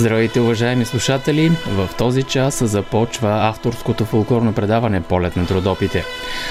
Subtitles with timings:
[0.00, 1.52] Здравейте, уважаеми слушатели!
[1.66, 6.04] В този час започва авторското фолклорно предаване Полет на трудопите.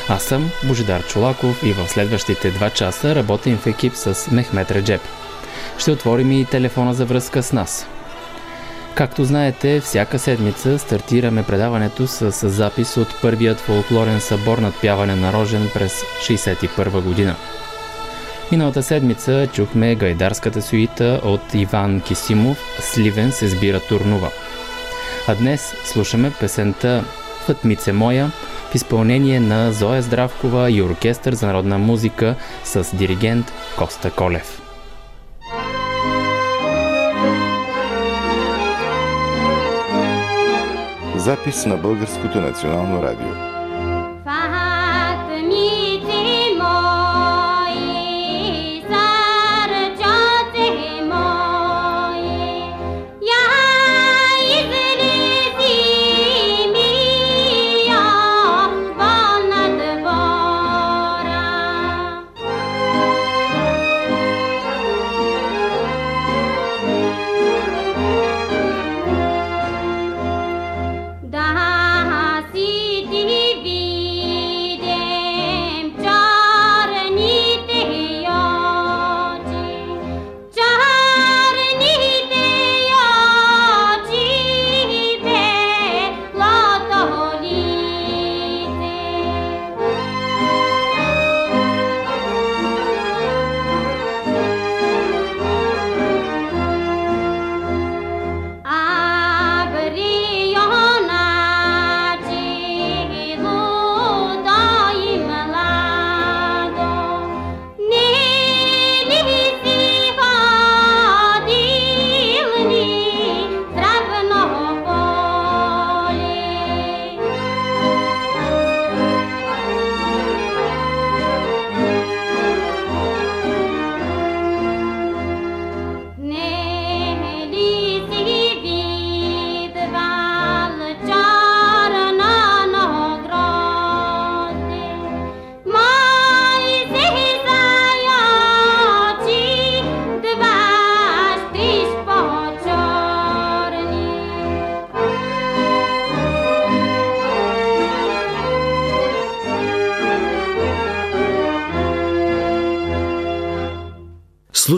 [0.09, 5.01] Аз съм Божидар Чолаков и в следващите два часа работим в екип с Мехмет Реджеп.
[5.77, 7.87] Ще отворим и телефона за връзка с нас.
[8.95, 15.33] Както знаете, всяка седмица стартираме предаването с запис от първият фолклорен събор над пяване на
[15.33, 17.35] Рожен през 1961 година.
[18.51, 24.29] Миналата седмица чухме гайдарската суита от Иван Кисимов «Сливен се сбира турнува».
[25.27, 27.03] А днес слушаме песента
[27.45, 28.31] «Фътмице моя»
[28.71, 34.61] в изпълнение на Зоя Здравкова и оркестър за народна музика с диригент Коста Колев.
[41.15, 43.58] Запис на Българското национално радио.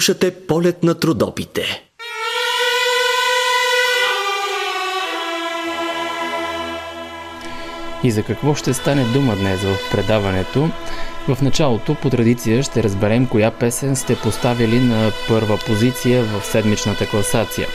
[0.02, 1.84] Слушате полет на трудопите.
[8.04, 10.70] И за какво ще стане дума днес в предаването?
[11.28, 17.08] В началото, по традиция, ще разберем коя песен сте поставили на първа позиция в седмичната
[17.08, 17.68] класация.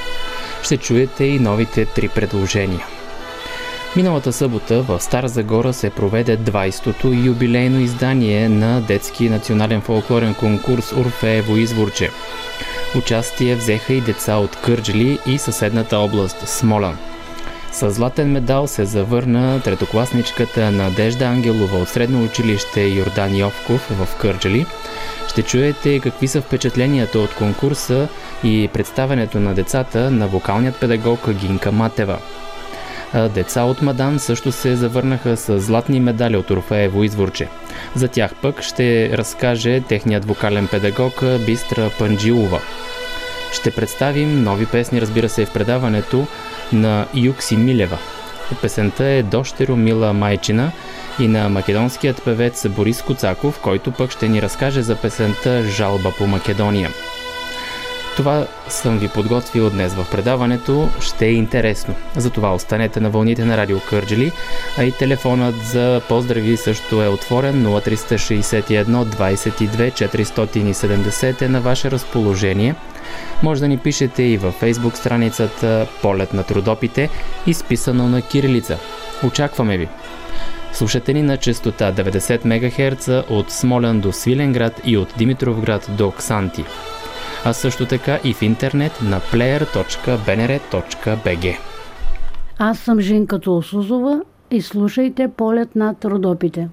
[0.63, 2.87] Ще чуете и новите три предложения.
[3.97, 10.93] Миналата събота в Стара Загора се проведе 20-то юбилейно издание на детски национален фолклорен конкурс
[10.93, 12.10] Орфеево изворче.
[12.97, 16.98] Участие взеха и деца от Кърджли и съседната област Смолян.
[17.72, 24.66] С златен медал се завърна третокласничката Надежда Ангелова от средно училище Йордан Йовков в Кърджали.
[25.28, 28.09] Ще чуете какви са впечатленията от конкурса
[28.45, 32.19] и представенето на децата на вокалният педагог Гинка Матева–
[33.15, 37.49] Деца от Мадан също се завърнаха с златни медали от Орфеево изворче.
[37.95, 42.61] За тях пък ще разкаже техният вокален педагог Бистра Панджилова.
[43.53, 46.27] Ще представим нови песни, разбира се, в предаването
[46.73, 47.99] на Юкси Милева.
[48.63, 50.73] Песента е Дощеро мила майчина
[51.21, 56.27] и на македонският певец Борис Коцаков, който пък ще ни разкаже за песента Жалба по
[56.27, 56.91] Македония.
[58.16, 60.89] Това съм ви подготвил днес в предаването.
[61.01, 61.95] Ще е интересно.
[62.16, 64.33] Затова останете на вълните на Радио Кърджели,
[64.78, 72.74] а и телефонът за поздрави също е отворен 0361 22 470 е на ваше разположение.
[73.42, 77.10] Може да ни пишете и във фейсбук страницата Полет на трудопите,
[77.47, 78.78] изписано на кирилица.
[79.24, 79.89] Очакваме ви!
[80.72, 86.65] Слушате ни на частота 90 МГц от Смолян до Свиленград и от Димитровград до Ксанти
[87.48, 91.57] а също така и в интернет на player.bnr.bg.
[92.59, 96.69] Аз съм Жинка Толсузова и слушайте полет над Родопите.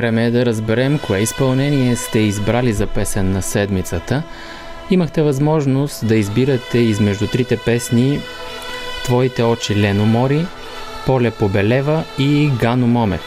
[0.00, 4.22] Време е да разберем кое изпълнение сте избрали за песен на седмицата.
[4.90, 8.20] Имахте възможност да избирате измежду трите песни
[9.04, 10.46] Твоите очи Лено Мори,
[11.06, 13.18] Поле Побелева и Гано Моме.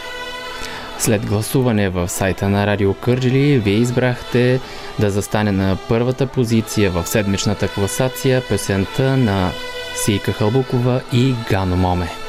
[1.00, 4.60] След гласуване в сайта на Радио Кърджили, вие избрахте
[5.00, 9.52] да застане на първата позиция в седмичната класация песента на
[9.96, 12.23] Сийка Халбукова и Гано Моме.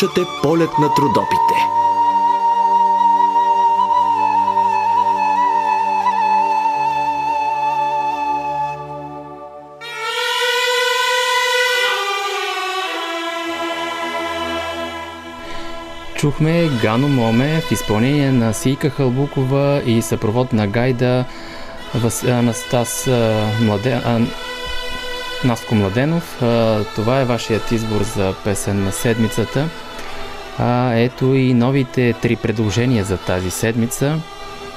[0.00, 1.54] Слушате полет на трудопите.
[16.14, 21.24] Чухме Гано Моме в изпълнение на Сийка Халбукова и съпровод на гайда
[21.94, 22.24] Вас...
[22.24, 23.06] Анастас
[23.60, 23.92] Младе...
[24.04, 24.20] А...
[25.44, 26.36] Наско Младенов.
[26.94, 29.68] Това е вашият избор за песен на седмицата.
[30.62, 34.20] А, ето и новите три предложения за тази седмица.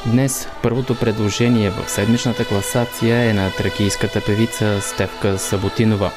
[0.05, 6.11] Днес първото предложение в седмичната класация е на тракийската певица Стевка Саботинова.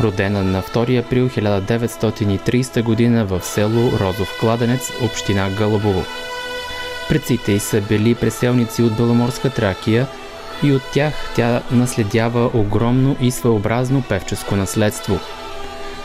[0.00, 3.24] Родена на 2 април 1930 г.
[3.24, 6.04] в село Розов кладенец, община Гълъбово.
[7.08, 10.06] Предците й са били преселници от Беломорска Тракия
[10.62, 15.20] и от тях тя наследява огромно и своеобразно певческо наследство.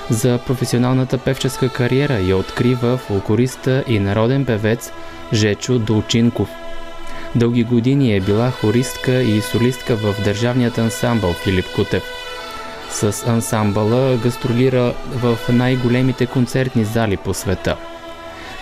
[0.10, 4.92] За професионалната певческа кариера я открива фолклориста и народен певец
[5.34, 6.50] Жечо Долчинков.
[7.36, 12.04] Дълги години е била хористка и солистка в държавният ансамбъл Филип Кутев.
[12.90, 17.78] С ансамбъла гастролира в най-големите концертни зали по света–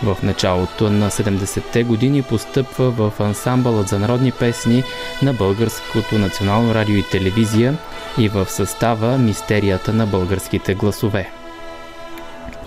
[0.03, 4.83] в началото на 70-те години постъпва в ансамбълът за народни песни
[5.21, 7.77] на Българското национално радио и телевизия
[8.18, 11.30] и в състава Мистерията на българските гласове.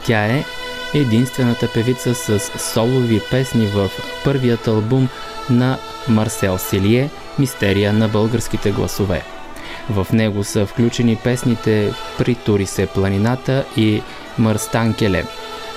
[0.05, 0.45] Тя е
[0.95, 2.41] единствената певица с
[2.73, 3.91] солови песни в
[4.25, 5.09] първият албум
[5.51, 9.23] на Марсел Селие «Мистерия на българските гласове».
[9.91, 14.03] В него са включени песните «Притури се планината» и
[14.39, 15.25] «Мърстанкеле»,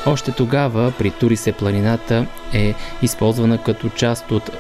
[0.08, 4.52] още тогава при Турисе планината е използвана като част от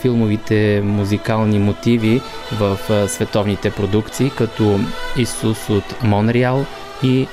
[0.00, 2.20] филмовите музикални мотиви
[2.52, 2.78] в
[3.08, 4.80] световните продукции, като
[5.16, 6.66] Исус от Монреал
[7.02, 7.26] и,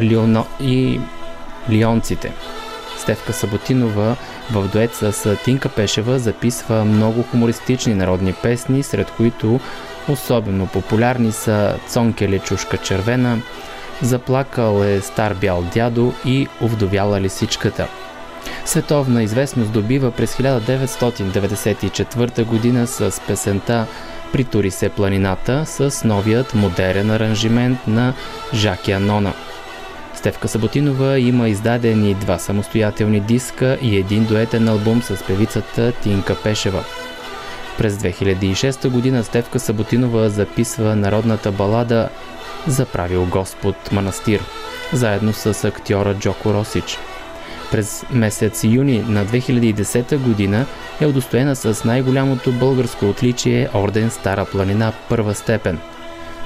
[0.00, 1.00] Лионо, и
[1.70, 2.32] Лионците.
[2.98, 4.16] Стевка Саботинова
[4.52, 9.60] в дует с Тинка Пешева записва много хумористични народни песни, сред които
[10.08, 13.38] особено популярни са Цонкеле чушка червена,
[14.02, 17.88] Заплакал е стар бял дядо и овдовяла лисичката.
[18.64, 23.86] Световна известност добива през 1994 година с песента
[24.32, 28.14] Притури се планината с новият модерен аранжимент на
[28.54, 29.32] Жаки Анона.
[30.14, 36.84] Стевка Саботинова има издадени два самостоятелни диска и един дуетен албум с певицата Тинка Пешева.
[37.78, 42.08] През 2006 година Стевка Саботинова записва народната балада
[42.66, 44.40] заправил Господ манастир,
[44.92, 46.98] заедно с актьора Джоко Росич.
[47.72, 50.66] През месец юни на 2010 година
[51.00, 55.78] е удостоена с най-голямото българско отличие Орден Стара планина първа степен.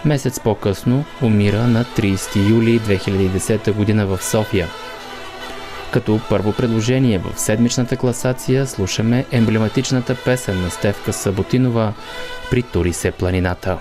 [0.04, 4.68] Месец по-късно умира на 30 юли 2010 година в София.
[5.92, 11.92] Като първо предложение в седмичната класация слушаме емблематичната песен на Стевка Саботинова
[12.50, 13.78] «Притури се планината».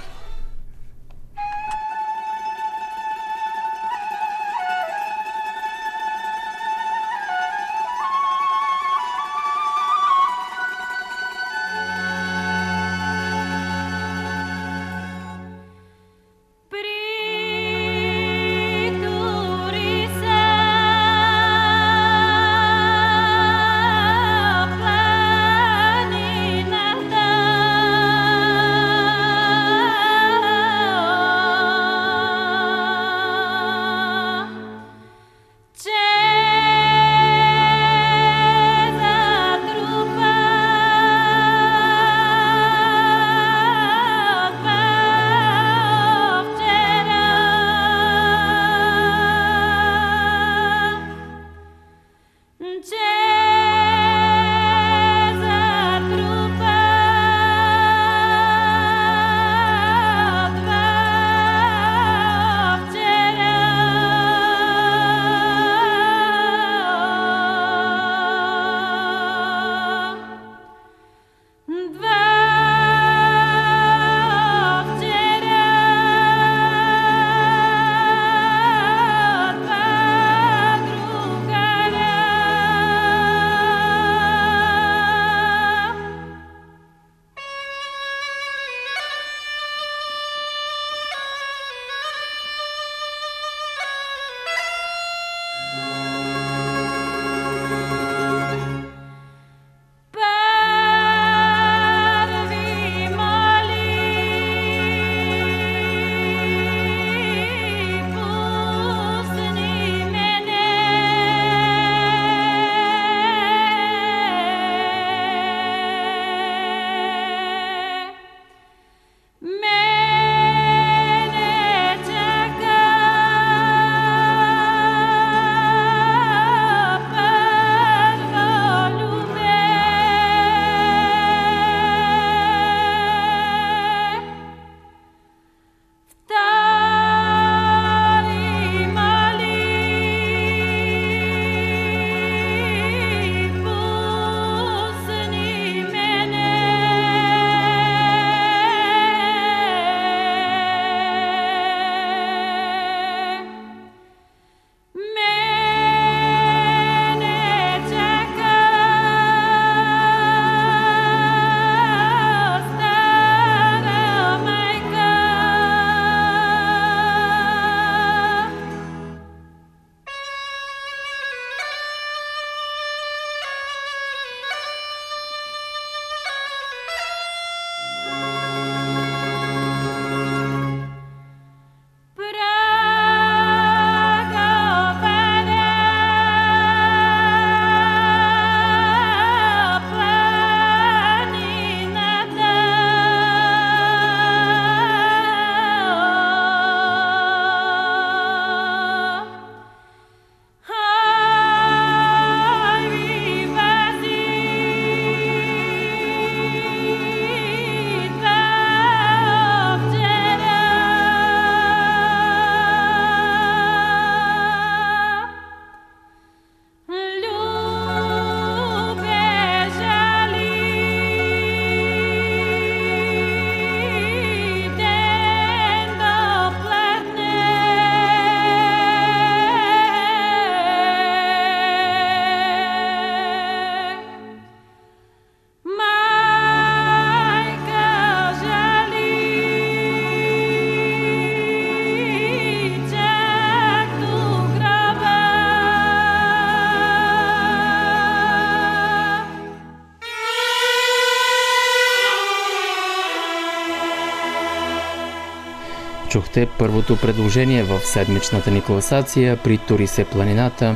[256.16, 260.76] Чухте първото предложение в седмичната ни класация при Тури се планината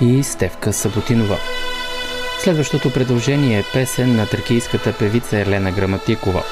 [0.00, 1.36] и Стевка Саботинова.
[2.40, 6.42] Следващото предложение е песен на тракийската певица Елена Граматикова.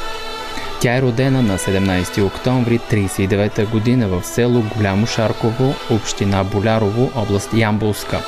[0.81, 7.55] Тя е родена на 17 октомври 1939 година в село Голямо Шарково, община Болярово, област
[7.55, 8.21] Ямбулска.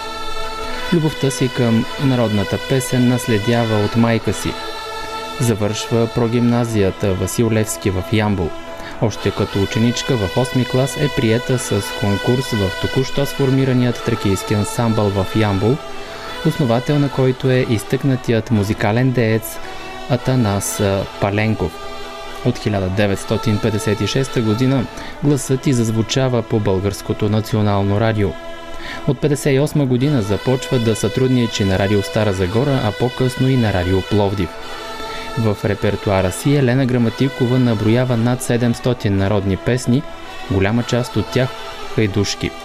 [0.92, 4.52] Любовта си към народната песен наследява от майка си.
[5.40, 8.50] Завършва прогимназията Васил Левски в Ямбул.
[9.02, 15.08] Още като ученичка в 8 клас е приета с конкурс в току-що сформираният тракийски ансамбъл
[15.08, 15.76] в Ямбул–
[16.46, 19.58] основател на който е изтъкнатият музикален деец
[20.10, 20.82] Атанас
[21.20, 21.72] Паленков.
[22.44, 24.86] От 1956 година
[25.24, 28.28] гласът ти зазвучава по Българското национално радио.
[29.08, 34.02] От 1958 година започва да сътрудничи на радио Стара Загора, а по-късно и на радио
[34.02, 34.48] Пловдив.
[35.38, 40.02] В репертуара си Елена Граматикова наброява над 700 народни песни,
[40.50, 41.48] голяма част от тях
[41.94, 42.50] хайдушки–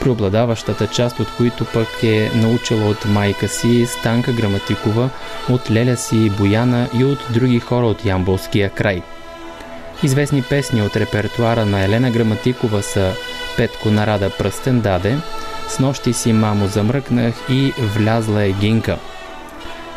[0.00, 5.10] преобладаващата част от които пък е научила от майка си Станка Граматикова,
[5.50, 9.02] от леля си Бояна и от други хора от Ямболския край.
[10.02, 13.12] Известни песни от репертуара на Елена Граматикова са
[13.56, 15.16] Петко нарада пръстен даде,
[15.68, 18.98] С нощи си мамо замръкнах и Влязла е гинка.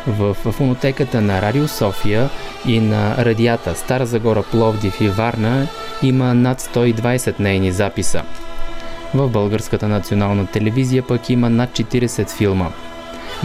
[0.08, 2.30] В фонотеката на Радио София
[2.66, 5.66] и на радията Стара Загора, Пловдив и Варна
[6.02, 8.22] има над 120 нейни записа–
[9.14, 12.70] в Българската национална телевизия пък има над 40 филма.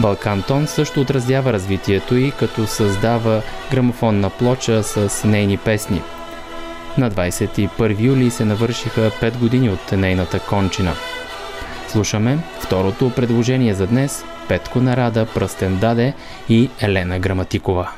[0.00, 6.02] Балкан Тон също отразява развитието и като създава грамофонна плоча с нейни песни.
[6.98, 10.92] На 21 юли се навършиха 5 години от нейната кончина.
[11.88, 16.14] Слушаме второто предложение за днес Петко Нарада, Пръстен Даде
[16.48, 17.90] и Елена Граматикова.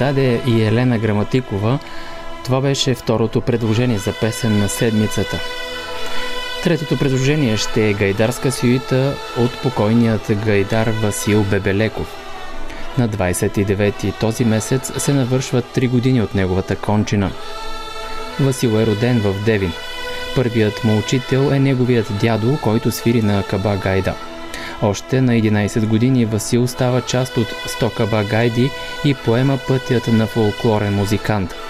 [0.00, 1.78] Даде и Елена Граматикова
[2.44, 5.40] Това беше второто предложение за песен на седмицата.
[6.64, 12.14] Третото предложение ще е гайдарска сюита от покойният гайдар Васил Бебелеков.
[12.98, 17.30] На 29 този месец се навършват 3 години от неговата кончина.
[18.40, 19.72] Васил е роден в Девин.
[20.34, 24.14] Първият му учител е неговият дядо, който свири на Каба Гайда.
[24.82, 28.70] Още на 11 години Васил става част от 100 Каба Гайди
[29.04, 31.54] и поема пътят на фолклорен музикант–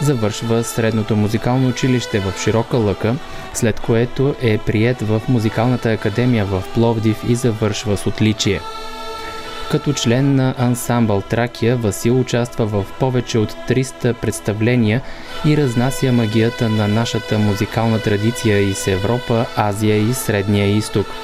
[0.00, 3.14] завършва средното музикално училище в Широка лъка,
[3.54, 8.60] след което е прият в Музикалната академия в Пловдив и завършва с отличие.
[9.70, 15.02] Като член на ансамбъл Тракия, Васил участва в повече от 300 представления
[15.46, 21.06] и разнася магията на нашата музикална традиция из Европа, Азия и Средния изток–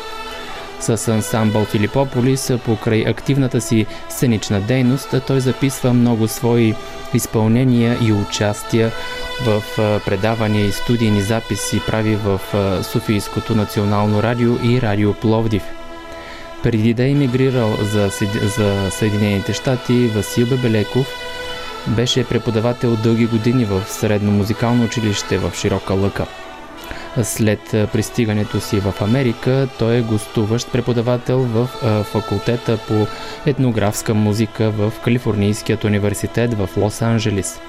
[0.84, 6.74] с ансамбъл Филипополис, покрай активната си сценична дейност, той записва много свои
[7.14, 8.92] изпълнения и участия
[9.44, 9.62] в
[10.04, 12.40] предавания и студийни записи прави в
[12.82, 15.62] Софийското национално радио и радио Пловдив.
[16.62, 18.10] Преди да е емигрирал за,
[18.56, 21.06] за Съединените щати, Васил Бебелеков
[21.86, 26.26] беше преподавател дълги години в Средно музикално училище в Широка лъка.
[27.22, 31.68] След пристигането си в Америка, той е гостуващ преподавател в
[32.04, 33.06] факултета по
[33.46, 37.60] етнографска музика в Калифорнийският университет в Лос-Анджелис.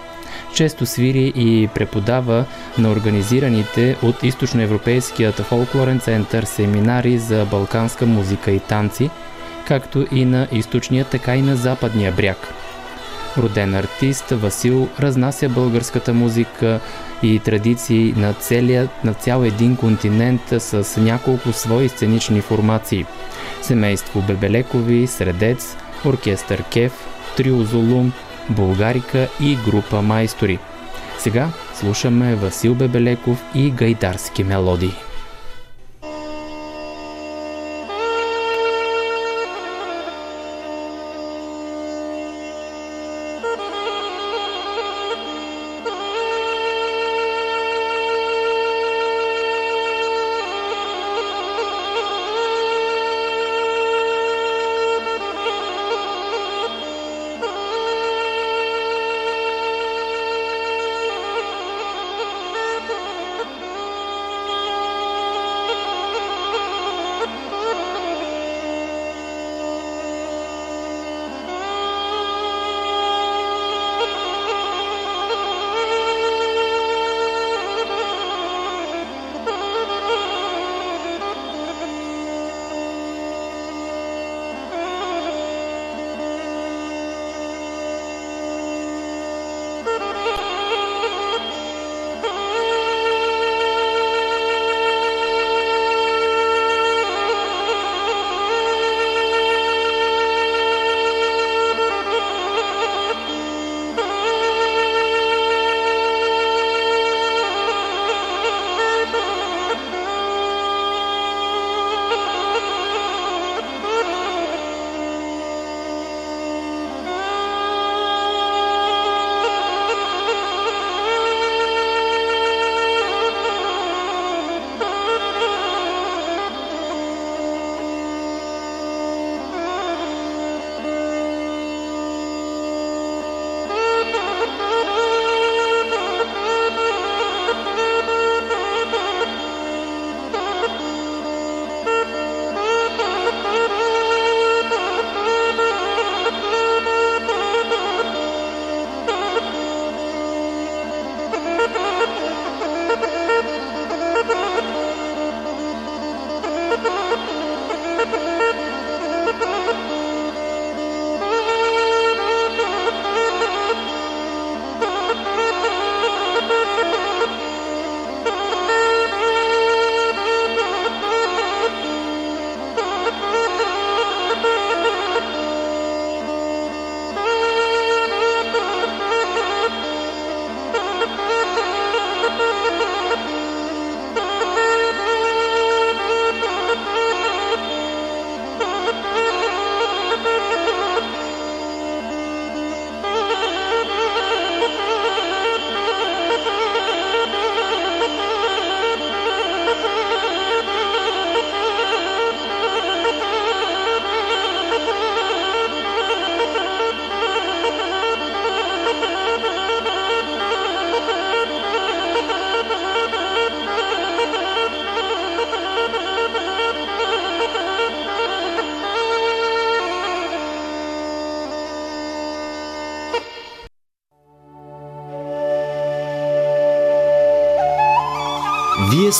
[0.56, 2.46] Често свири и преподава
[2.78, 9.10] на организираните от Източноевропейският фолклорен център семинари за балканска музика и танци,
[9.68, 12.54] както и на източния, така и на западния бряг.
[13.38, 16.80] Роден артист, Васил разнася българската музика
[17.24, 23.06] и традиции на, целия, на цял един континент с няколко свои сценични формации.
[23.62, 28.14] Семейство Бебелекови, Средец, Оркестър Кев, Трио Золум,
[28.50, 30.60] Булгарика и група майстори.
[31.18, 34.94] Сега слушаме Васил Бебелеков и гайдарски мелодии.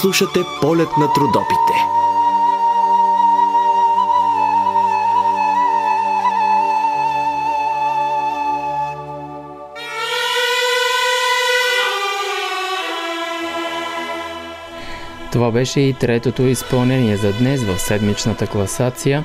[0.02, 1.74] Слушате полет на трудопите.
[15.32, 19.24] Това беше и третото изпълнение за днес в седмичната класация.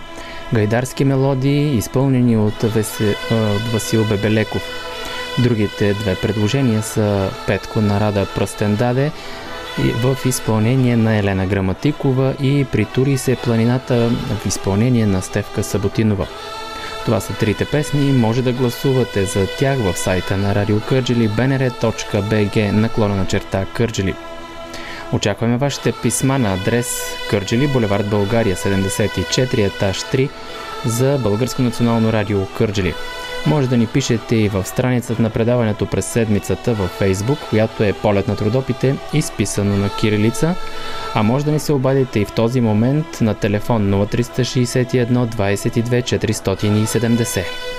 [0.55, 4.63] Гайдарски мелодии, изпълнени от, Весе, от Васил Бебелеков.
[5.39, 9.13] Другите две предложения са Петко Нарада Пръстен даде
[9.79, 16.27] в изпълнение на Елена Граматикова и Притури се планината в изпълнение на Стевка Саботинова.
[17.05, 18.13] Това са трите песни.
[18.13, 24.15] Може да гласувате за тях в сайта на Радио Кърджили bnr.bg наклона на черта Кърджили.
[25.13, 30.29] Очакваме вашите писма на адрес Кърджили, булевард България, 74, етаж 3
[30.87, 32.95] за Българско национално радио Кърджили.
[33.47, 37.93] Може да ни пишете и в страницата на предаването през седмицата във Фейсбук, която е
[37.93, 40.55] Полет на трудопите, изписано на кирилица,
[41.15, 47.70] а може да ни се обадите и в този момент на телефон 0361 22 470.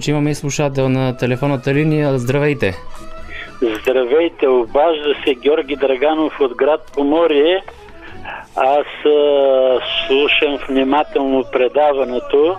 [0.00, 2.18] Че имаме и слушател на телефонната линия.
[2.18, 2.74] Здравейте!
[3.80, 7.62] Здравейте, обажда се Георги Драганов от град Поморие.
[8.56, 12.56] Аз а, слушам внимателно предаването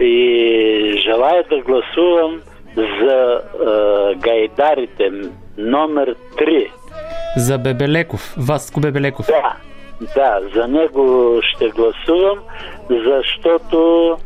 [0.00, 2.40] и желая да гласувам
[2.76, 5.10] за а, гайдарите
[5.58, 6.68] номер 3.
[7.36, 9.26] За Бебелеков, Васко Бебелеков.
[9.26, 9.56] Да,
[10.14, 12.38] да, за него ще гласувам,
[12.90, 14.16] защото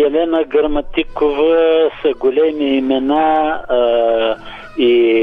[0.00, 4.36] Елена Граматикова са големи имена а,
[4.78, 5.22] и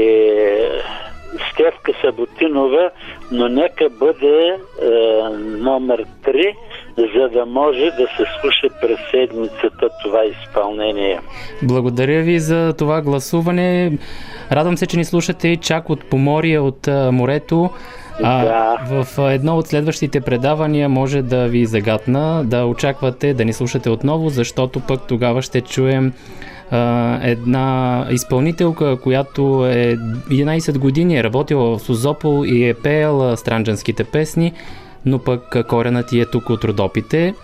[1.52, 2.90] Стевка Саботинова,
[3.32, 4.86] но нека бъде а,
[5.58, 6.54] номер 3,
[6.96, 11.20] за да може да се слуша през седмицата това изпълнение.
[11.62, 13.98] Благодаря ви за това гласуване.
[14.52, 17.70] Радвам се, че ни слушате чак от Поморие, от морето.
[18.22, 19.04] А, Да.
[19.04, 24.28] В едно от следващите предавания може да ви загадна да очаквате да ни слушате отново,
[24.28, 26.12] защото пък тогава ще чуем
[26.70, 34.04] а, една изпълнителка, която е 11 години е работила в Созопол и е пеела странджанските
[34.04, 34.52] песни,
[35.06, 37.34] но пък коренът ти е тук от Родопите.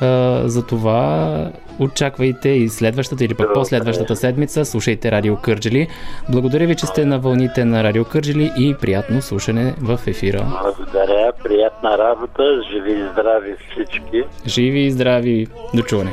[0.00, 4.64] А, затова очаквайте и следващата или пък последващата седмица.
[4.64, 5.88] Слушайте Радио Кърджели.
[6.28, 10.46] Благодаря ви, че сте на вълните на Радио Кърджели и приятно слушане в ефира.
[10.62, 14.22] Благодаря, приятна работа, живи и здрави всички.
[14.46, 15.46] Живи и здрави!
[15.74, 16.12] До чуване!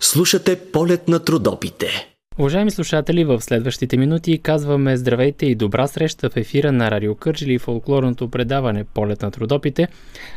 [0.00, 2.10] Слушате полет на трудопите.
[2.38, 7.54] Уважаеми слушатели, в следващите минути казваме здравейте и добра среща в ефира на Радио Кърджили
[7.54, 9.88] и фолклорното предаване Полет на трудопите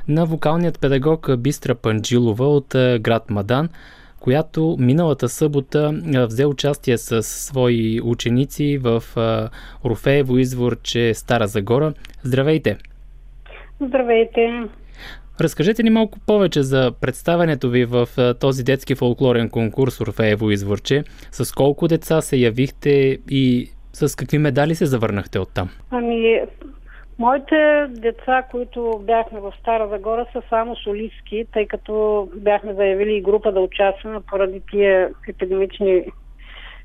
[0.08, 2.68] на вокалният педагог Бистра Панджилова от
[3.00, 3.70] град Мадан,
[4.20, 5.94] която миналата събота
[6.30, 9.50] взе участие с свои ученици в а,
[9.84, 11.94] Орфеево изворче Стара Загора.
[12.24, 12.78] Здравейте!
[13.82, 14.64] Здравейте!
[15.42, 18.08] Разкажете ни малко повече за представянето ви в
[18.40, 21.04] този детски фолклорен конкурс Орфеево изворче.
[21.32, 22.90] С колко деца се явихте
[23.30, 25.70] и с какви медали се завърнахте оттам?
[25.92, 26.42] Ами,
[27.20, 33.22] моите деца, които бяхме в Стара Загора, са само солистки, тъй като бяхме заявили и
[33.22, 36.06] група да участваме поради тия епидемични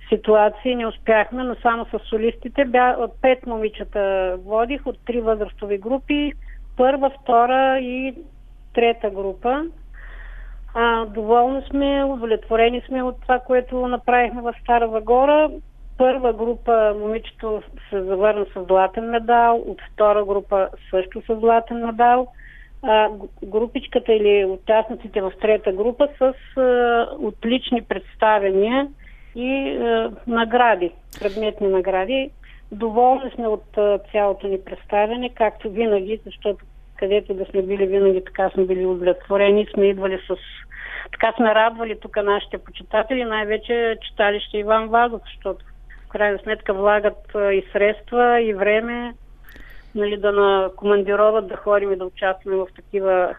[0.08, 0.76] ситуации.
[0.76, 2.64] Не успяхме, но само с солистите.
[2.64, 6.32] Бя, от пет момичета водих, от три възрастови групи.
[6.76, 8.14] Първа, втора и
[8.74, 9.64] трета група.
[10.74, 15.50] А, доволни сме, удовлетворени сме от това, което направихме в Стара Загора.
[15.98, 22.26] Първа група момичето се завърна с златен медал, от втора група също с златен медал.
[22.82, 23.08] А,
[23.44, 28.88] групичката или участниците в трета група с а, отлични представения
[29.34, 32.30] и а, награди, предметни награди.
[32.72, 36.64] Доволни сме от а, цялото ни представяне, както винаги, защото
[36.98, 40.36] където да сме били винаги така сме били удовлетворени, сме идвали с...
[41.12, 45.64] Така сме радвали тук нашите почитатели, най-вече читалище Иван Вазов, защото
[46.06, 49.14] в крайна сметка влагат и средства, и време,
[49.94, 53.34] нали, да на командироват да ходим и да участваме в такива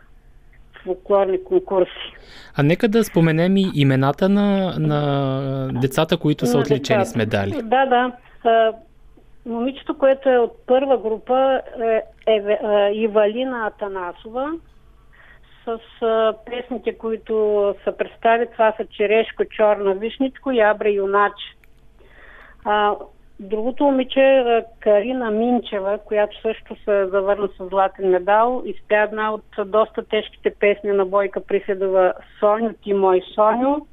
[0.84, 2.14] фолклорни конкурси.
[2.56, 7.62] А нека да споменем и имената на, на децата, които са отличени с медали.
[7.64, 8.12] Да, да.
[9.50, 14.52] Момичето, което е от първа група е, е е Ивалина Атанасова
[15.66, 15.80] с
[16.46, 18.48] песните, които са представи.
[18.52, 21.46] Това са Черешко, Чорна вишничко и Абре Юначе.
[22.66, 22.96] А,
[23.40, 28.64] другото момиче е Карина Минчева, която също се завърна с златен медал.
[28.66, 33.86] Изпя една от доста тежките песни на Бойка Приседова Соню, ти мой Соню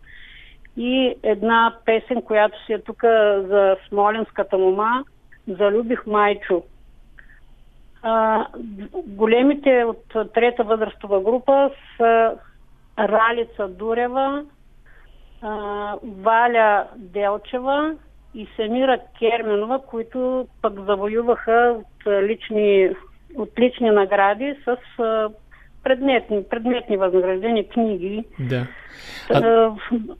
[0.76, 3.02] и една песен, която си е тук
[3.48, 5.04] за Смоленската мома,
[5.49, 6.62] Залюбих майчо.
[8.03, 8.47] А,
[8.94, 12.34] големите от трета възрастова група са
[12.99, 14.44] Ралица Дурева,
[15.42, 17.97] а, Валя Делчева
[18.34, 22.90] и Семира Керменова, които пък завоюваха от лични,
[23.36, 25.28] от лични награди с а,
[25.87, 28.24] предметни, предметни възнаграждения, книги.
[28.41, 28.66] Да.
[29.34, 29.72] А, А,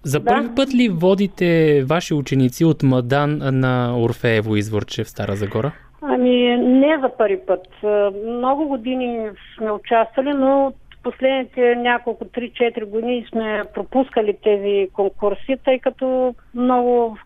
[0.03, 0.25] за да.
[0.25, 5.73] първи път ли водите ваши ученици от Мадан на Орфеево изворче в Стара Загора?
[6.03, 7.67] Ами, не за първи път.
[7.85, 15.79] А, Много години сме участвали, но последните няколко 3-4 години сме пропускали тези конкурси, тъй
[15.79, 17.19] като много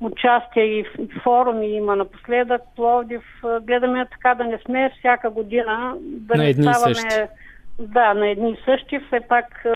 [0.00, 0.84] участие и
[1.22, 2.62] форуми има напоследък.
[2.76, 7.20] Пловдив а, гледаме така да не сме всяка година да не ставаме същи.
[7.78, 9.00] Да, на едни и същи.
[9.00, 9.74] Все пак а,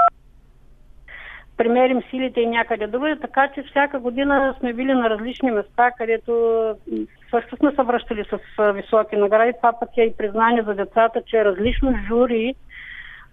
[1.56, 6.32] премерим силите и някъде другаде, така че всяка година сме били на различни места, където
[7.30, 9.52] също сме се връщали с високи награди.
[9.56, 12.54] Това пък е и признание за децата, че различно жури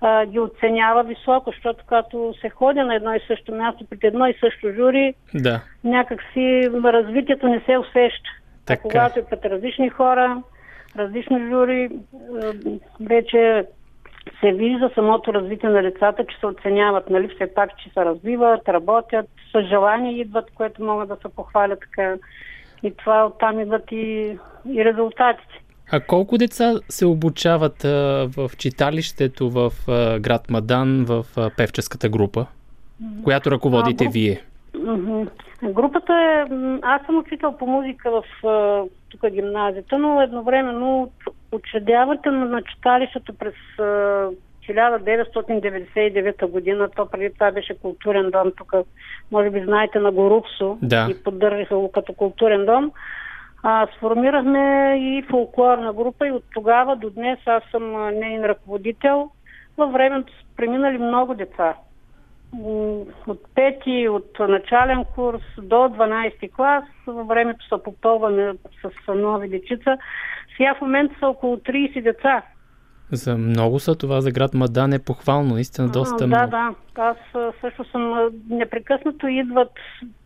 [0.01, 4.27] а, ги оценява високо, защото когато се ходи на едно и също място, при едно
[4.27, 5.61] и също жури, Да.
[5.83, 8.29] някакси развитието не се усеща.
[8.65, 8.79] Така.
[8.79, 10.43] А когато е пред различни хора,
[10.97, 11.89] различни жури,
[12.99, 13.65] вече
[14.39, 18.69] се вижда самото развитие на децата, че се оценяват, нали, все пак, че се развиват,
[18.69, 22.15] работят, с желание идват, което могат да се похвалят така.
[22.83, 24.37] И това оттам идват и,
[24.69, 25.61] и резултатите.
[25.91, 32.09] А колко деца се обучават а, в читалището в а, град Мадан в а, певческата
[32.09, 32.45] група,
[33.23, 34.41] която ръководите А, вие?
[35.63, 36.53] Групата е...
[36.81, 38.23] Аз съм учител по музика в
[39.09, 41.11] тук гимназията, но едновременно
[41.51, 44.29] учредявате на, на читалището през а,
[44.69, 46.89] 1999 година.
[46.95, 48.51] То преди това беше културен дом.
[48.57, 48.73] Тук,
[49.31, 50.77] може би знаете, на Горуксо.
[50.81, 51.07] Да.
[51.11, 52.91] И поддържаха го като културен дом.
[53.63, 59.29] А, сформирахме и фолклорна група и от тогава до днес аз съм нейн ръководител.
[59.77, 61.73] Във времето са преминали много деца.
[63.27, 69.97] От пети, от начален курс до 12 клас, във времето са попълваме с нови дечица.
[70.57, 72.43] Сега в момента са около 30 деца.
[73.11, 76.51] За много са това за град Мадан е похвално, наистина доста А, много.
[76.51, 77.01] Да, да.
[77.01, 77.17] Аз
[77.61, 79.71] също съм непрекъснато идват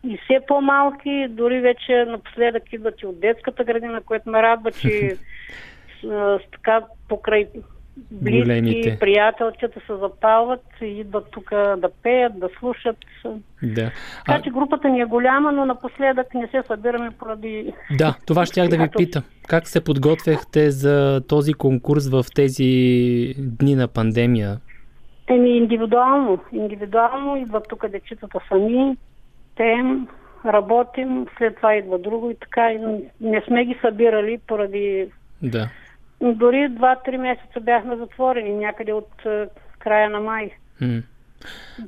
[0.04, 5.16] и все по-малки, дори вече напоследък идват и от детската градина, което ме радва, че
[6.02, 7.48] с така покрай
[8.10, 8.96] близки, Големите.
[9.00, 12.96] приятелчета се запалват и идват тук да пеят, да слушат.
[13.62, 13.90] Да.
[14.26, 17.72] Така че групата ни е голяма, но напоследък не се събираме поради...
[17.98, 19.22] да, това щях да ви питам.
[19.48, 22.64] Как се подготвяхте за този конкурс в тези
[23.38, 24.60] дни на пандемия?
[25.28, 26.38] Еми, индивидуално.
[26.52, 28.96] Индивидуално идват тук дечицата сами,
[29.56, 30.08] пеем,
[30.46, 32.72] работим, след това идва друго и така.
[32.72, 32.78] И
[33.20, 35.06] не сме ги събирали поради...
[35.42, 35.68] Да.
[36.24, 39.46] Дори 2-3 месеца бяхме затворени някъде от е,
[39.78, 40.50] края на май.
[40.80, 41.02] М.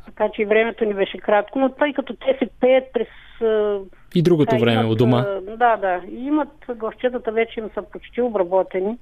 [0.07, 3.09] Така че и времето ни беше кратко, но тъй като те се пеят през...
[3.41, 3.78] е,
[4.14, 5.20] И другото така, време имат, у дома.
[5.20, 6.01] е, Да, да.
[6.11, 8.99] И имат главчетата вече им са почти обработени.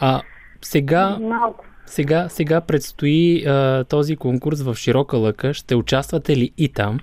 [0.00, 0.22] А
[0.62, 1.64] сега, Малко.
[1.86, 5.54] сега, сега предстои а, този конкурс в Широка лъка.
[5.54, 6.98] Ще участвате ли и там?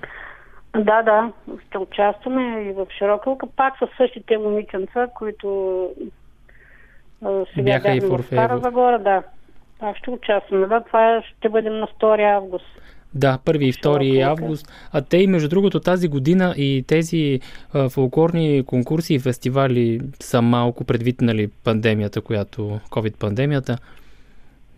[0.78, 1.32] Да, да,
[1.67, 5.88] ще участваме и в Широкълка, пак с същите момиченца, които
[7.22, 8.59] сега Бяха и бяхме в Стара.
[8.59, 9.24] Загора, да.
[9.80, 12.65] Пак ще участваме, да, това ще бъдем на 2 август.
[13.15, 14.41] Да, 1 и 2 Широка лъка.
[14.41, 14.67] август.
[14.93, 17.39] А те и между другото тази година и тези
[17.74, 23.78] а, фолклорни конкурси и фестивали са малко предвид нали, пандемията, която, COVID-пандемията.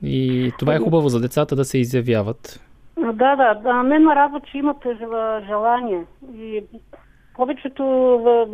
[0.03, 2.59] И това е хубаво за децата да се изявяват.
[2.97, 6.01] Да, да, да, мен ме радва, че имате жел- желание.
[6.35, 6.63] И
[7.36, 7.86] повечето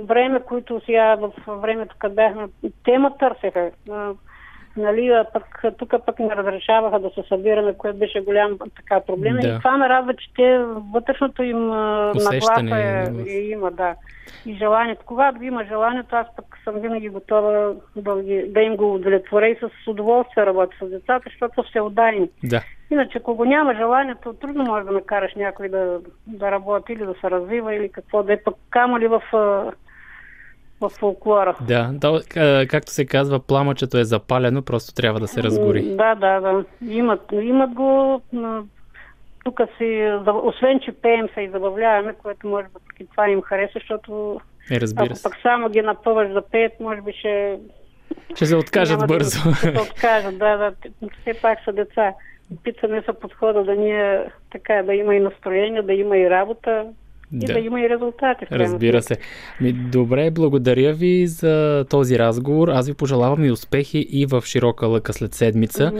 [0.04, 2.48] време, които сега в времето, като бяхме,
[2.86, 3.72] те ме търсеха.
[4.78, 9.38] Нали, а пък тук пък не разрешаваха да се събираме, което беше голям така проблем.
[9.42, 9.48] Да.
[9.48, 10.58] И това ме радва, че те
[10.94, 13.96] вътрешното им нагласа е, е, има, да.
[14.46, 15.02] И желанието.
[15.06, 19.56] Когато има желанието, аз пък съм винаги готова да, ги, да им го удовлетворя и
[19.56, 22.30] с удоволствие работя с децата, защото са всеотдайни.
[22.44, 22.62] Да.
[22.92, 27.14] Иначе, ако го няма желанието, трудно може да накараш някой да, да работи или да
[27.22, 29.22] се развива или какво да е пък камо ли в,
[30.82, 31.56] в фолклора.
[31.62, 32.22] Да, да,
[32.68, 35.82] както се казва, пламъчето е запалено, просто трябва да се разгори.
[35.86, 36.64] Да, да, да.
[36.88, 38.22] Имат, имат го.
[39.46, 40.12] Тук си,
[40.44, 42.68] освен че пеем се и забавляваме, което може
[43.00, 45.24] би това им хареса, защото Е, разбира ако се.
[45.24, 47.60] пък само ги напъваш да пеят, може би ще...
[48.36, 49.40] Ще се откажат да- бързо.
[49.56, 50.74] Ще се откажат, да, да.
[51.22, 52.14] Все пак са деца.
[52.54, 56.86] Опитваме се подхода да ние така, да има и настроение, да има и работа
[57.34, 57.54] и Да.
[57.54, 58.46] да, има и резултати.
[58.52, 59.18] Разбира се.
[59.62, 62.68] Ми, добре, благодаря ви за този разговор.
[62.68, 65.92] Аз ви пожелавам и успехи и в широка лъка след седмица.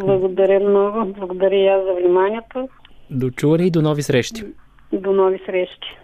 [0.00, 1.12] Благодаря много.
[1.18, 2.68] Благодаря и аз за вниманието.
[3.10, 4.42] До чуване и до нови срещи.
[4.92, 5.98] До нови срещи.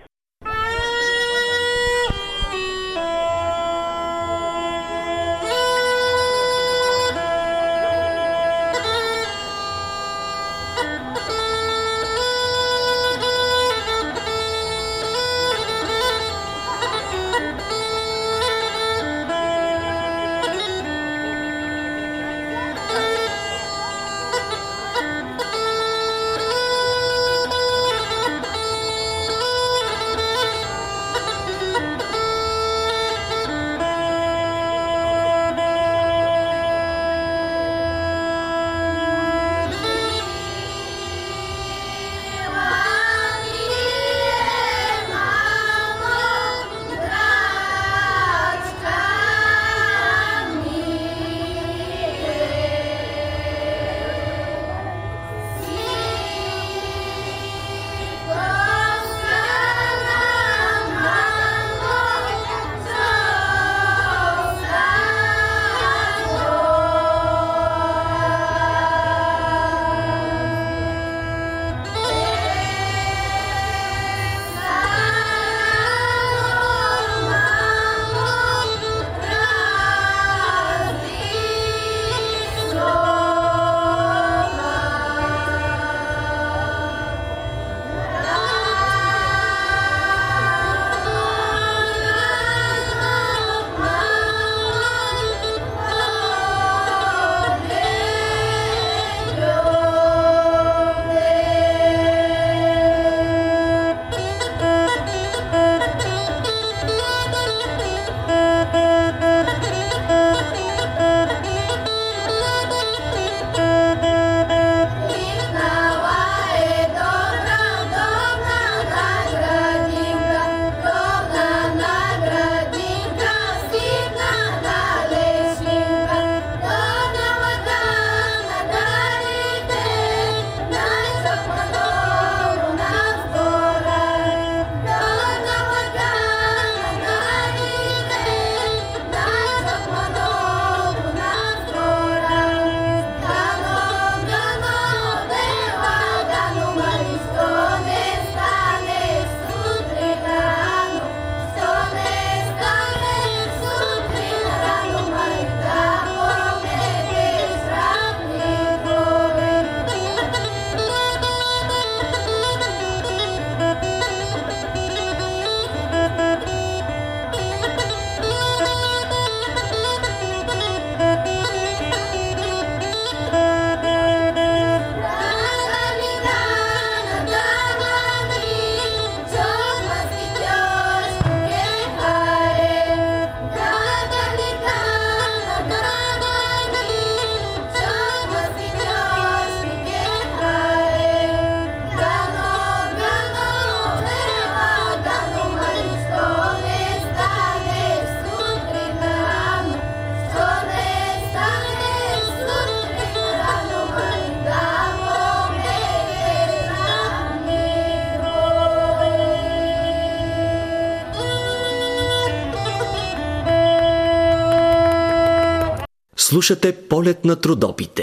[216.40, 218.02] Слушате полет на трудопите.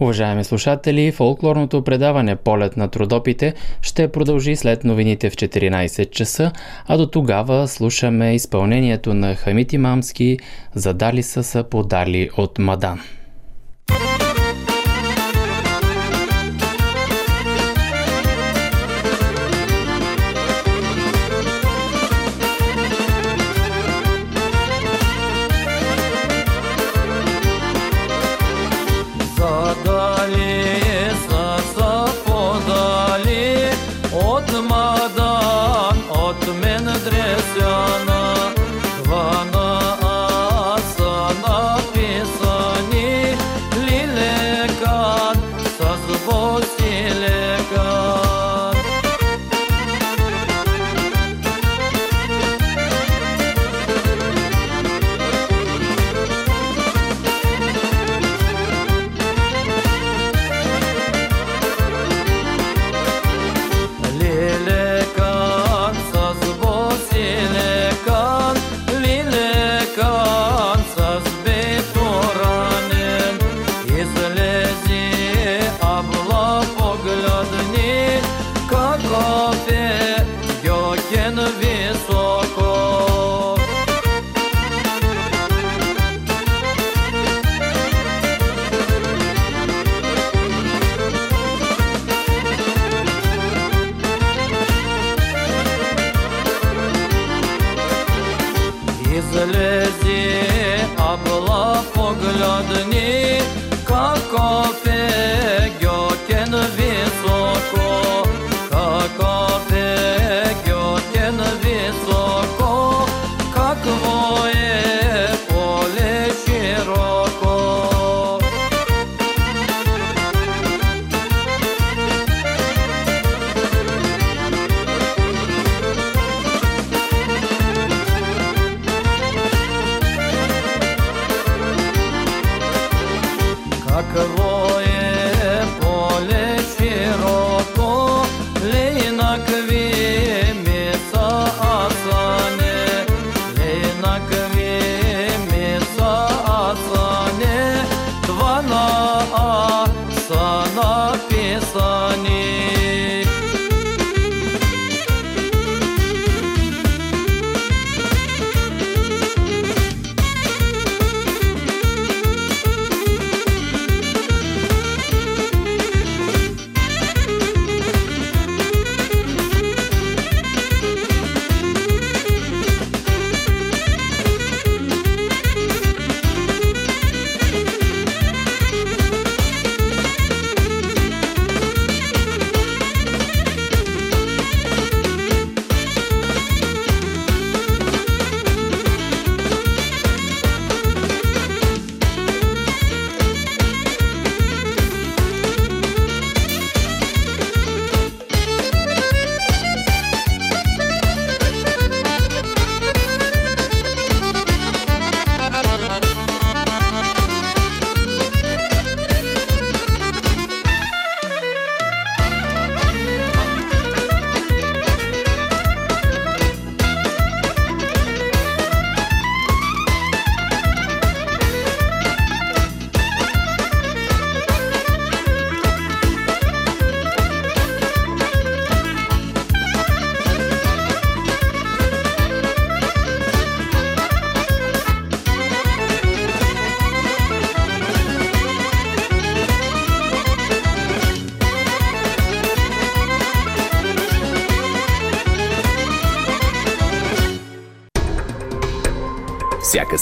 [0.00, 6.52] Уважаеми слушатели, фолклорното предаване Полет на трудопите ще продължи след новините в 14 часа,
[6.86, 10.38] а до тогава слушаме изпълнението на Хамити Мамски
[10.74, 13.00] «Задали са са подали от Мадан».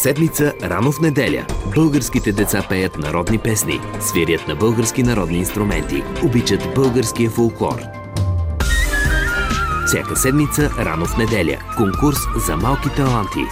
[0.01, 6.75] Седмица, рано в неделя, българските деца пеят народни песни, свирят на български народни инструменти, обичат
[6.75, 7.83] българския фолклор.
[9.87, 13.45] Всяка седмица, рано в неделя, конкурс за малки таланти.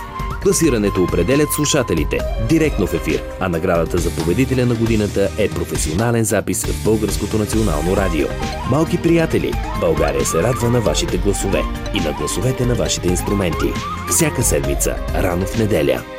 [0.43, 2.19] Класирането определят слушателите
[2.49, 7.97] директно в ефир, а наградата за победителя на годината е професионален запис в Българското национално
[7.97, 8.27] радио.
[8.71, 11.63] Малки приятели, България се радва на вашите гласове
[11.95, 13.73] и на гласовете на вашите инструменти.
[14.11, 16.18] Всяка седмица, рано в неделя.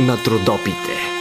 [0.00, 1.18] на трудопите.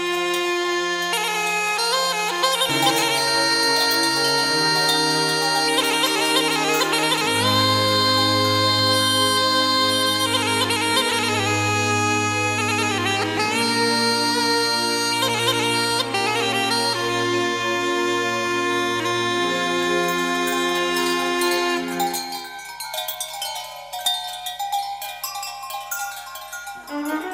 [26.90, 27.27] Mm-hmm.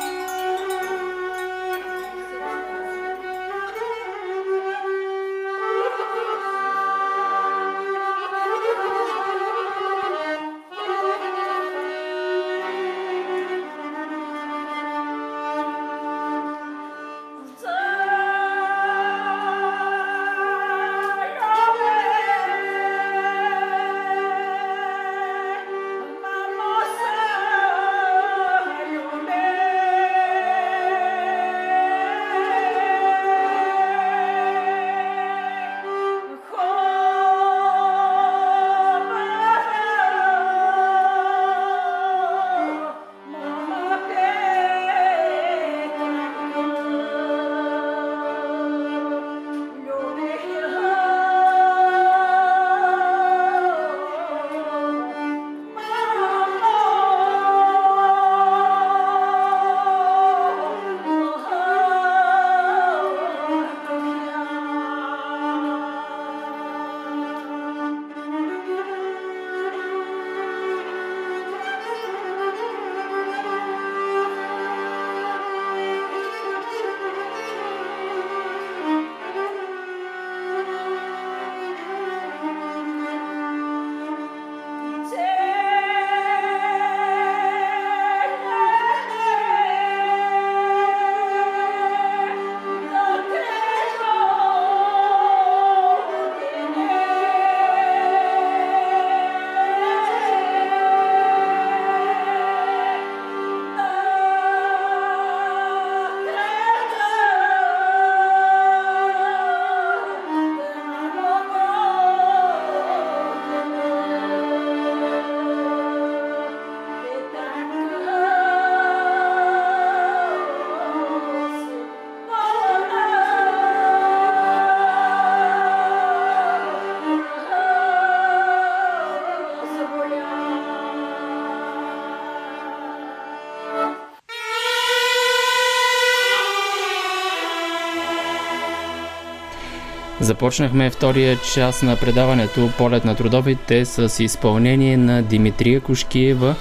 [140.23, 146.55] Започнахме втория час на предаването Полет на трудовите с изпълнение на Димитрия Кошкиева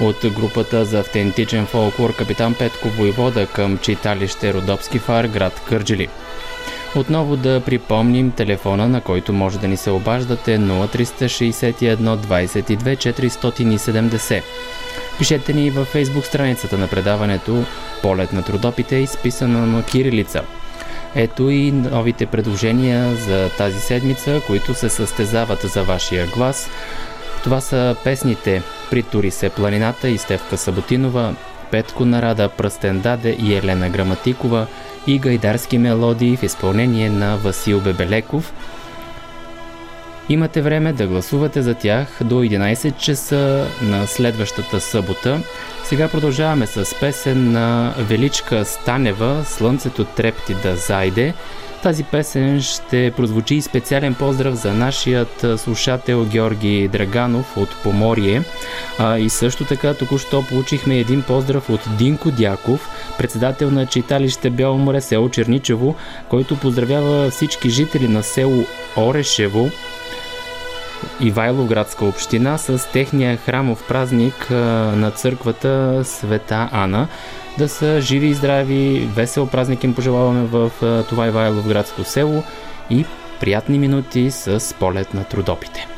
[0.00, 6.08] от групата за автентичен фолклор Капитан Петко Войвода към читалище Родопски фар, град Кърджили.
[6.96, 14.42] Отново да припомним телефона, на който може да ни се обаждате 0361 22 470.
[15.18, 17.64] Пишете ни във фейсбук страницата на предаването
[18.02, 20.42] Полет на трудопите, изписана на кирилица–
[21.14, 26.70] ето и новите предложения за тази седмица, които се състезават за вашия глас.
[27.44, 31.34] Това са песните Притори се планината и Стевка Саботинова,
[31.70, 34.66] Петко Нарада, Пръстен Даде и Елена Граматикова
[35.06, 38.52] и гайдарски мелодии в изпълнение на Васил Бебелеков.
[40.28, 45.40] Имате време да гласувате за тях до 11 часа на следващата събота.
[45.88, 51.34] Сега продължаваме с песен на Величка Станева «Слънцето трепти да зайде».
[51.82, 58.42] Тази песен ще прозвучи специален поздрав за нашият слушател Георги Драганов от Поморие.
[58.98, 64.78] А, и също така току-що получихме един поздрав от Динко Дяков, председател на читалище Бяло
[64.78, 65.94] море, село Черничево,
[66.28, 68.64] който поздравява всички жители на село
[68.96, 69.70] Орешево,
[71.20, 77.08] Ивайловградска община с техния храмов празник на църквата Света Ана.
[77.58, 80.70] Да са живи и здрави, весел празник им пожелаваме в
[81.08, 82.42] това Ивайловградско село
[82.90, 83.04] и
[83.40, 85.97] приятни минути с полет на трудопите.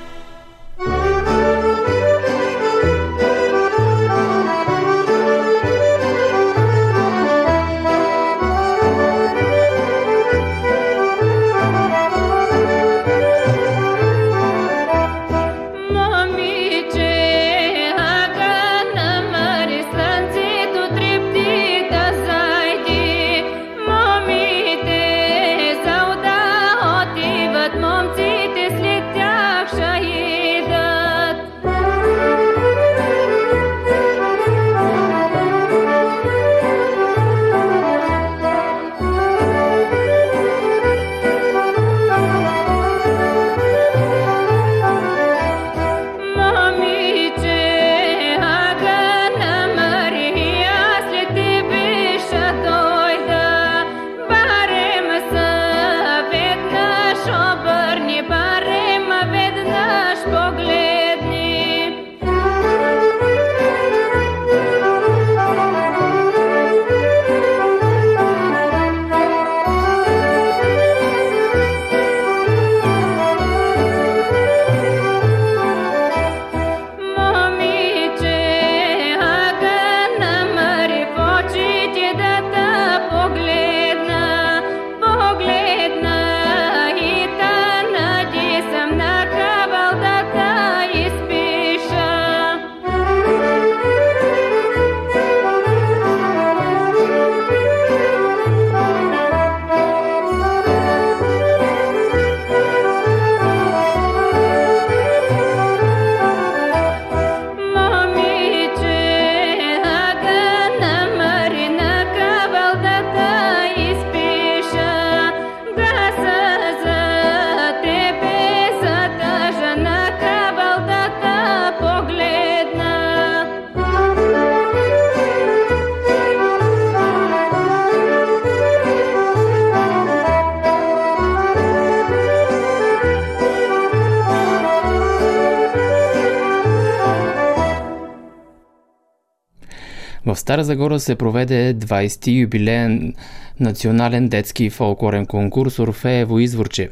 [140.51, 143.14] Стара Загора се проведе 20-ти юбилеен
[143.61, 146.88] национален детски фолклорен конкурс Орфеево изворче.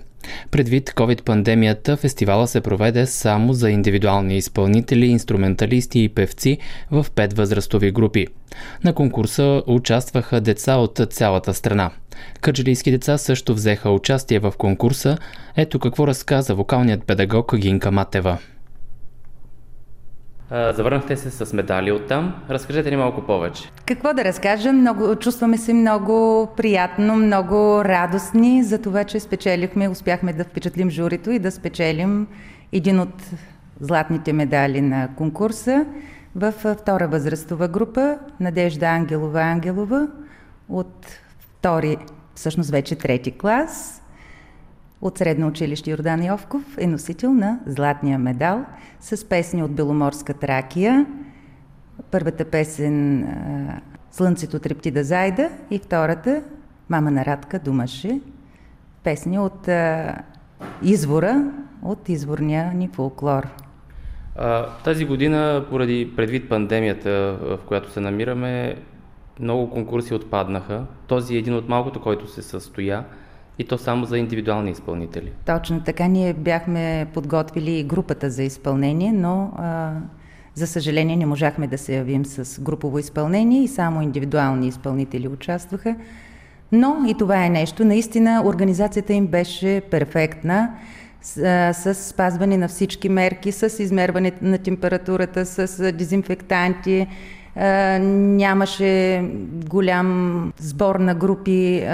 [0.51, 6.59] Предвид COVID-пандемията, фестивала се проведе само за индивидуални изпълнители, инструменталисти и певци
[6.91, 8.27] в пет възрастови групи.
[8.85, 11.91] На конкурса участваха деца от цялата страна.
[12.41, 15.19] Кърджалийски деца също взеха участие в конкурса.
[15.57, 18.39] Ето какво разказа вокалният педагог Гинка Матева.
[20.51, 22.35] Завърнахте се с медали оттам.
[22.51, 23.71] Разкажете ни малко повече.
[23.87, 24.73] Какво да разкажа?
[24.73, 31.31] Много, чувстваме се много приятно, много радостни за това, че спечелихме, успяхме да впечатлим журито
[31.31, 32.27] и да спечелим
[32.73, 33.31] един от
[33.81, 35.87] златните медали на конкурса
[36.37, 40.09] в втора възрастова група Надежда Ангелова Ангелова
[40.69, 41.07] от
[41.39, 41.97] втори,
[42.35, 43.98] всъщност вече трети клас
[45.03, 48.65] от Средно училище Йордан Йовков е носител на Златния медал
[49.01, 51.07] с песни от Беломорска Тракия.
[52.11, 53.27] Първата песен
[54.11, 56.43] Слънцето трепти да зайда и втората
[56.89, 58.21] Мама на Радка думаше.
[59.05, 59.69] Песни от
[60.83, 61.45] извора,
[61.83, 63.49] от изворния ни фолклор.
[64.85, 68.77] Тази година, поради предвид пандемията, в която се намираме,
[69.41, 70.85] много конкурси отпаднаха.
[71.07, 73.05] Този е един от малкото, който се състоя.
[73.59, 75.33] И то само за индивидуални изпълнители.
[75.47, 76.09] Точно така.
[76.09, 79.93] Ние бяхме подготвили групата за изпълнение, но а,
[80.55, 85.97] за съжаление не можахме да се явим с групово изпълнение и само индивидуални изпълнители участваха.
[86.73, 87.85] Но и това е нещо.
[87.85, 90.71] Наистина организацията им беше перфектна
[91.23, 97.07] с, с спазване на всички мерки, с измерване на температурата, с дезинфектанти.
[98.01, 99.23] Нямаше
[99.69, 101.87] голям сбор на групи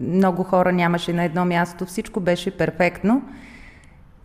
[0.00, 3.22] много хора нямаше на едно място, всичко беше перфектно.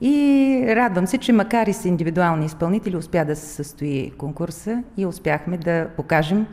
[0.01, 5.05] И радвам се, че макар и с индивидуални изпълнители успя да се състои конкурса и
[5.05, 6.47] успяхме да покажем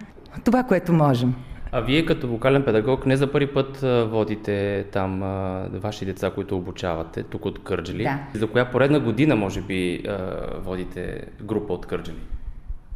[0.44, 1.34] това, което можем.
[1.72, 3.78] А вие като вокален педагог не за първи път
[4.10, 8.02] водите там а, ваши деца, които обучавате, тук от Кърджали.
[8.02, 8.18] Да.
[8.34, 10.18] За коя поредна година, може би, а,
[10.64, 12.20] водите група от Кърджали?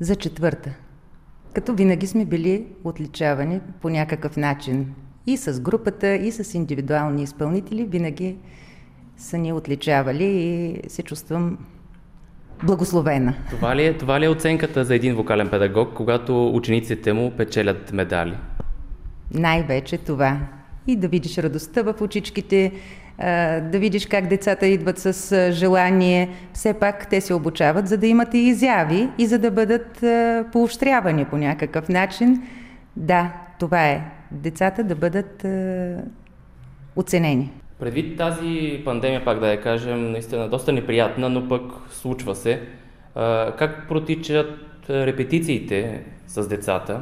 [0.01, 0.70] За четвърта.
[1.53, 4.95] Като винаги сме били отличавани по някакъв начин
[5.27, 8.37] и с групата, и с индивидуални изпълнители винаги
[9.16, 11.59] са ни отличавали и се чувствам
[12.64, 13.35] благословена.
[13.51, 17.93] Това ли, е, това ли е оценката за един вокален педагог, когато учениците му печелят
[17.93, 18.37] медали?
[19.35, 20.39] Най-вече това.
[20.87, 22.72] И да видиш радостта в очичките,
[23.62, 26.31] да видиш как децата идват с желание.
[26.53, 30.05] Все пак те се обучават, за да имат и изяви и за да бъдат
[30.53, 32.43] поощрявани по някакъв начин.
[32.97, 35.97] Да, това е децата да бъдат е,
[36.97, 37.51] оценени.
[37.78, 42.53] Предвид тази пандемия, пак да я кажем, наистина доста неприятна, но пък случва се.
[42.53, 42.61] Е,
[43.59, 44.59] как протичат
[44.91, 47.01] репетициите с децата?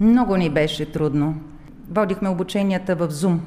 [0.00, 1.34] Много ни беше трудно.
[1.90, 3.38] Водихме обученията в Zoom,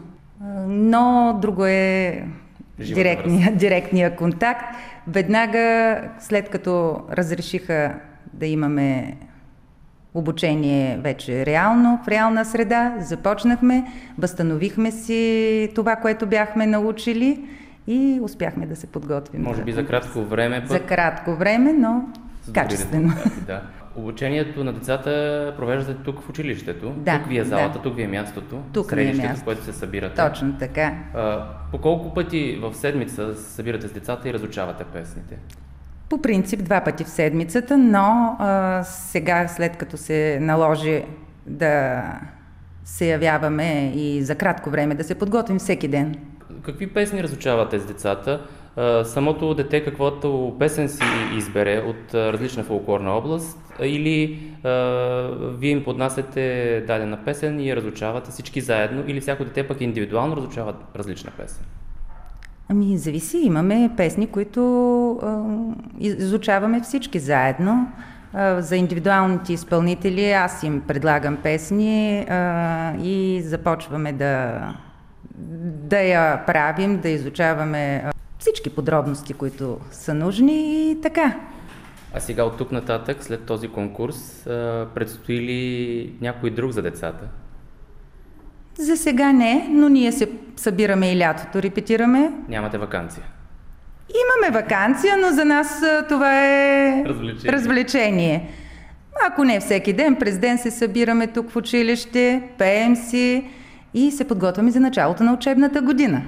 [0.67, 2.23] но друго е
[2.79, 4.75] директния, директния контакт.
[5.07, 7.95] Веднага след като разрешиха
[8.33, 9.17] да имаме
[10.13, 12.95] обучение вече реално, в реална среда.
[12.99, 13.83] Започнахме,
[14.17, 17.45] възстановихме си това, което бяхме научили
[17.87, 19.41] и успяхме да се подготвим.
[19.41, 20.59] Може би за кратко време.
[20.61, 20.69] Пък...
[20.69, 22.03] За кратко време, но
[22.53, 23.13] качествено.
[23.47, 23.61] Да.
[23.95, 26.93] Обучението на децата провеждате тук в училището.
[26.97, 27.83] Да, тук ви е залата, да.
[27.83, 28.61] тук ви е мястото.
[28.73, 29.41] Тук ми е място.
[29.41, 30.15] в което се събирате.
[30.15, 30.93] Точно така.
[31.13, 35.37] А, по колко пъти в седмица се събирате с децата и разучавате песните?
[36.13, 41.03] По принцип два пъти в седмицата, но а, сега след като се наложи
[41.45, 42.03] да
[42.83, 46.15] се явяваме и за кратко време да се подготвим всеки ден.
[46.61, 48.41] Какви песни разучавате с децата?
[49.03, 51.03] Самото дете каквото песен си
[51.37, 54.69] избере от различна фолклорна област или а,
[55.57, 60.37] вие им поднасяте дадена песен и я разучавате всички заедно или всяко дете пък индивидуално
[60.37, 61.65] разучава различна песен?
[62.69, 63.37] Ами, зависи.
[63.37, 65.43] Имаме песни, които а,
[65.99, 67.91] изучаваме всички заедно.
[68.33, 74.61] А, за индивидуалните изпълнители аз им предлагам песни а, и започваме да,
[75.87, 78.03] да я правим, да изучаваме
[78.39, 81.39] всички подробности, които са нужни и така.
[82.13, 84.41] А сега от тук нататък, след този конкурс,
[84.95, 87.27] предстои ли някой друг за децата?
[88.77, 92.31] За сега не, но ние се събираме и лятото, репетираме.
[92.49, 93.23] Нямате вакансия?
[94.09, 97.51] Имаме вакансия, но за нас това е развлечение.
[97.51, 98.49] развлечение.
[99.27, 103.45] Ако не всеки ден, през ден се събираме тук в училище, пеем си
[103.93, 106.21] и се подготвяме за началото на учебната година.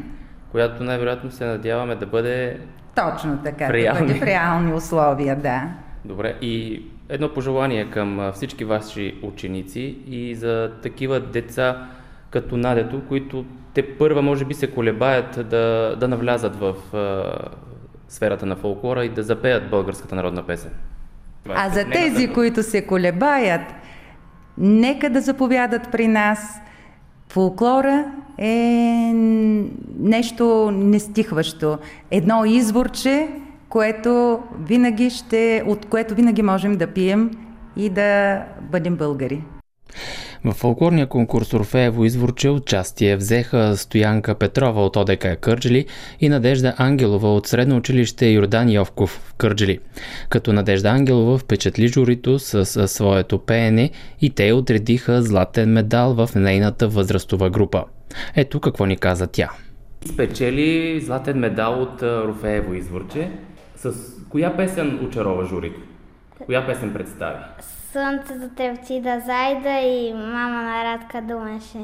[0.52, 2.58] Която най-вероятно се надяваме да бъде
[2.96, 4.00] Точно така, реални.
[4.00, 5.64] да бъде в реални условия, да.
[6.06, 11.88] Добре, и едно пожелание към всички ваши ученици и за такива деца
[12.36, 16.76] като Надето, които те първа може би се колебаят да, да навлязат в
[18.08, 20.72] сферата на фолклора и да запеят българската народна песен.
[21.44, 23.62] Това а за тези, които се колебаят,
[24.58, 26.62] нека да заповядат при нас.
[27.30, 28.06] Фолклора
[28.38, 28.52] е
[30.00, 31.78] нещо нестихващо.
[32.12, 33.28] Едно изворче,
[33.70, 37.32] което винаги ще, от което винаги можем да пием
[37.78, 39.42] и да бъдем българи.
[40.46, 45.86] В фолклорния конкурс Орфеево изворче участие взеха Стоянка Петрова от ОДК Кърджели
[46.20, 49.80] и Надежда Ангелова от Средно училище Йордан Йовков в Кърджели.
[50.30, 53.92] Като Надежда Ангелова впечатли журито с своето пеене
[54.22, 57.84] и те отредиха златен медал в нейната възрастова група.
[58.36, 59.50] Ето какво ни каза тя.
[60.06, 63.32] Спечели златен медал от Рофеево изворче.
[63.76, 63.94] С
[64.30, 65.80] коя песен очарова журито?
[66.46, 67.40] Коя песен представи?
[67.96, 71.78] Слънцето трепти да зайда и мама на Радка думаше.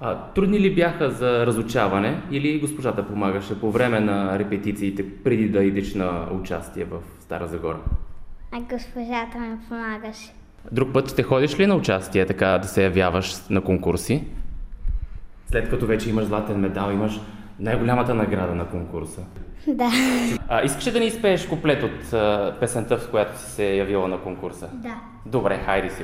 [0.00, 5.64] А, трудни ли бяха за разучаване или госпожата помагаше по време на репетициите, преди да
[5.64, 7.78] идеш на участие в Стара Загора?
[8.52, 10.32] А госпожата ми помагаше.
[10.72, 14.24] Друг път ще ходиш ли на участие, така да се явяваш на конкурси?
[15.46, 17.20] След като вече имаш златен медал, имаш
[17.58, 19.20] най-голямата награда на конкурса.
[19.66, 19.90] Да.
[20.48, 24.18] А, искаш да ни изпееш куплет от а, песента, в която си се явила на
[24.20, 24.68] конкурса?
[24.72, 24.94] Да.
[25.26, 26.02] Добре, хайде си.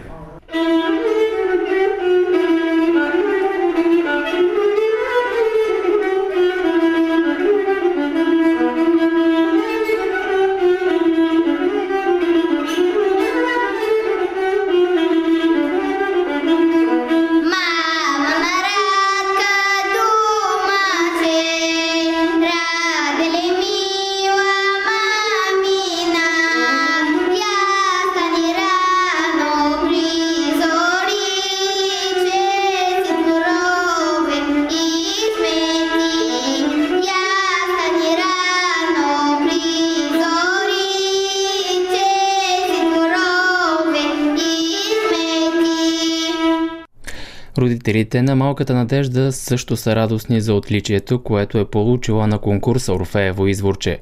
[47.88, 53.46] Родителите на малката Надежда също са радостни за отличието, което е получила на конкурса Орфеево
[53.46, 54.00] изворче.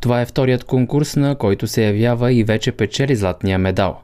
[0.00, 4.00] Това е вторият конкурс, на който се явява и вече печели златния медал.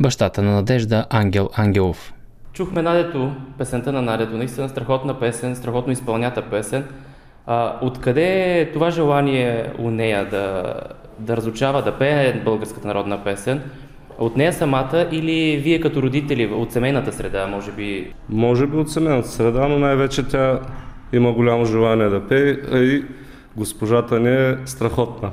[0.00, 2.14] Бащата на Надежда Ангел Ангелов.
[2.52, 6.84] Чухме Надето, песента на Надето, наистина страхотна песен, страхотно изпълнята песен.
[7.82, 10.74] Откъде е това желание у нея да,
[11.18, 13.62] да разучава, да пее българската народна песен?
[14.18, 18.12] От нея самата или вие като родители от семейната среда, може би?
[18.28, 20.60] Може би от семейната среда, но най-вече тя
[21.12, 23.04] има голямо желание да пее, а и
[23.56, 25.30] госпожата ни е страхотна.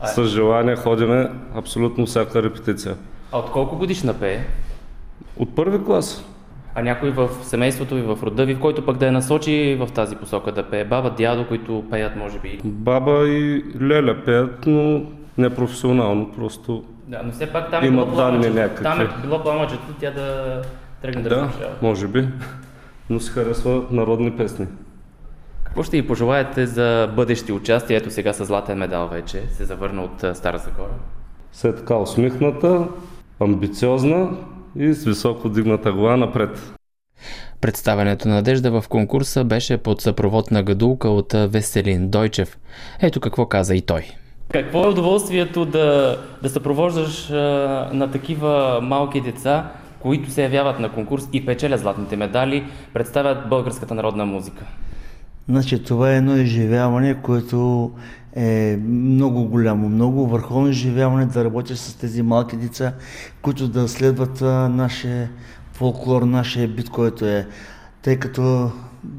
[0.00, 0.06] А...
[0.06, 2.94] С желание ходиме абсолютно всяка репетиция.
[3.32, 4.38] А от колко годишна пее?
[5.36, 6.24] От първи клас.
[6.74, 9.92] А някой в семейството ви, в рода ви, в който пък да я насочи в
[9.94, 10.84] тази посока да пее?
[10.84, 12.60] Баба, дядо, които пеят, може би?
[12.64, 15.02] Баба и Леля пеят, но
[15.38, 18.82] не професионално, просто да, но все пак там е било данни някакви.
[18.82, 20.62] Там е било пламъчето тя да
[21.02, 21.50] тръгне да, да
[21.82, 22.28] може би,
[23.10, 24.66] но се харесва народни песни.
[25.64, 27.96] Какво ще ви пожелаете за бъдещи участия?
[27.96, 30.94] Ето сега с златен медал вече се завърна от Стара Загора.
[31.52, 32.88] Се така усмихната,
[33.40, 34.30] амбициозна
[34.76, 36.72] и с високо дигната глава напред.
[37.60, 42.58] Представянето на Надежда в конкурса беше под съпровод на гадулка от Веселин Дойчев.
[43.00, 44.02] Ето какво каза и той.
[44.48, 47.34] Какво е удоволствието да, да съпровождаш а,
[47.92, 49.70] на такива малки деца,
[50.00, 52.64] които се явяват на конкурс и печелят златните медали,
[52.94, 54.64] представят българската народна музика?
[55.48, 57.90] Значи това е едно изживяване, което
[58.36, 62.92] е много голямо, много върховно изживяване да работиш с тези малки деца,
[63.42, 65.30] които да следват а, нашия
[65.72, 67.46] фолклор, нашия бит, който е.
[68.02, 68.70] Тъй като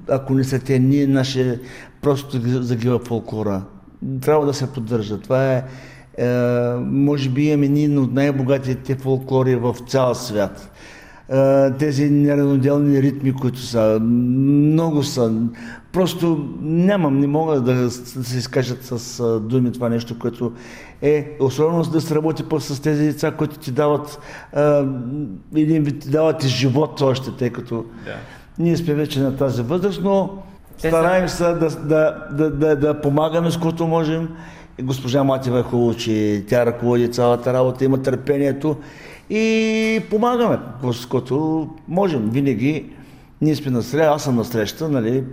[0.10, 1.60] ако не са те, ние наше
[2.02, 3.62] просто загива фолклора
[4.22, 5.20] трябва да се поддържа.
[5.20, 5.64] Това е,
[6.18, 6.28] е
[6.80, 10.72] може би имаме един от най-богатите фолклори в цял свят.
[11.30, 15.34] Е, тези неравноделни ритми, които са, много са.
[15.92, 20.52] Просто нямам, не мога да, да се изкажат с думи това нещо, което
[21.02, 24.20] е особено да се работи по с тези деца, които ти дават
[24.54, 24.86] а,
[25.56, 28.16] един вид ти дават и живот още, тъй като да.
[28.60, 30.44] ние сме вече на тази възраст, но
[30.78, 34.30] Стараем се да, да, да, да, да помагаме с което можем.
[34.82, 38.78] Госпожа Матева е хубаво, че тя ръководи цялата работа, има търпението
[39.30, 40.60] и помагаме
[40.92, 42.30] с което можем.
[42.30, 42.86] Винаги
[43.42, 45.24] ние сме на среща, аз съм на среща, нали,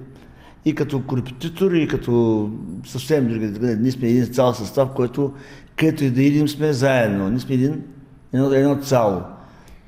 [0.64, 2.50] и като корепетитор, и като
[2.86, 3.76] съвсем други.
[3.80, 5.32] Ние сме един цял състав, който
[5.76, 7.28] където и да идем сме заедно.
[7.28, 7.82] Ние сме един
[8.32, 9.22] едно, едно цяло.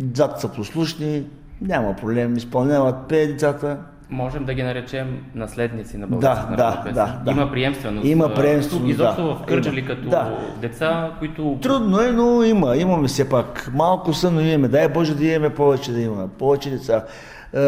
[0.00, 1.24] Децата са послушни,
[1.60, 3.78] няма проблем, изпълняват пее децата.
[4.12, 6.94] Можем да ги наречем наследници на Да, българската да, народна песен.
[6.94, 7.30] да, да.
[7.30, 8.06] Има приемственост.
[8.06, 9.34] Има приемственост, тук Изобщо да.
[9.34, 9.88] в Кърджали Има.
[9.88, 10.38] като Да.
[10.60, 11.58] деца, които...
[11.62, 12.76] Трудно е, но има.
[12.76, 13.70] Имаме все пак.
[13.74, 14.68] Малко са, но имаме.
[14.68, 16.28] Дай Боже да имаме повече да има.
[16.28, 17.04] Повече деца.
[17.54, 17.58] Е,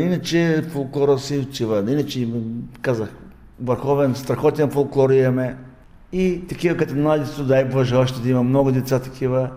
[0.00, 1.78] иначе фолклора си отива.
[1.78, 2.28] Иначе,
[2.82, 3.08] казах,
[3.62, 5.56] върховен, страхотен фолклор имаме.
[6.12, 9.50] И такива като младите, дай Боже, още да има много деца такива.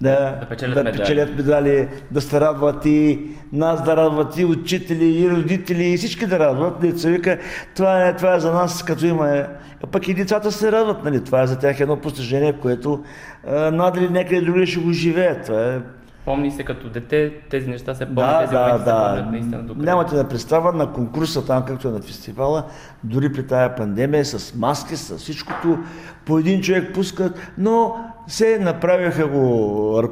[0.00, 1.00] Да, Да печелят да медали.
[1.00, 3.20] печелят медали, да се радват и
[3.52, 6.80] нас да радват и учители, и родители, и всички да радват.
[6.80, 7.38] Деца вика,
[7.76, 9.30] това е, това е за нас, като има.
[9.30, 9.46] е,
[9.82, 11.24] А пък и децата се радват, нали?
[11.24, 13.04] Това е за тях едно постижение, което
[13.48, 15.46] а, надали някъде други ще го живеят.
[15.46, 15.78] Това е
[16.24, 19.06] Помни се като дете, тези неща се помнят, да, тези да, моменти се да.
[19.08, 22.64] помнят наистина до Нямате да представа на конкурса там, както е на фестивала,
[23.04, 25.78] дори при тая пандемия, с маски, с всичкото,
[26.26, 30.02] по един човек пускат, но се направиха го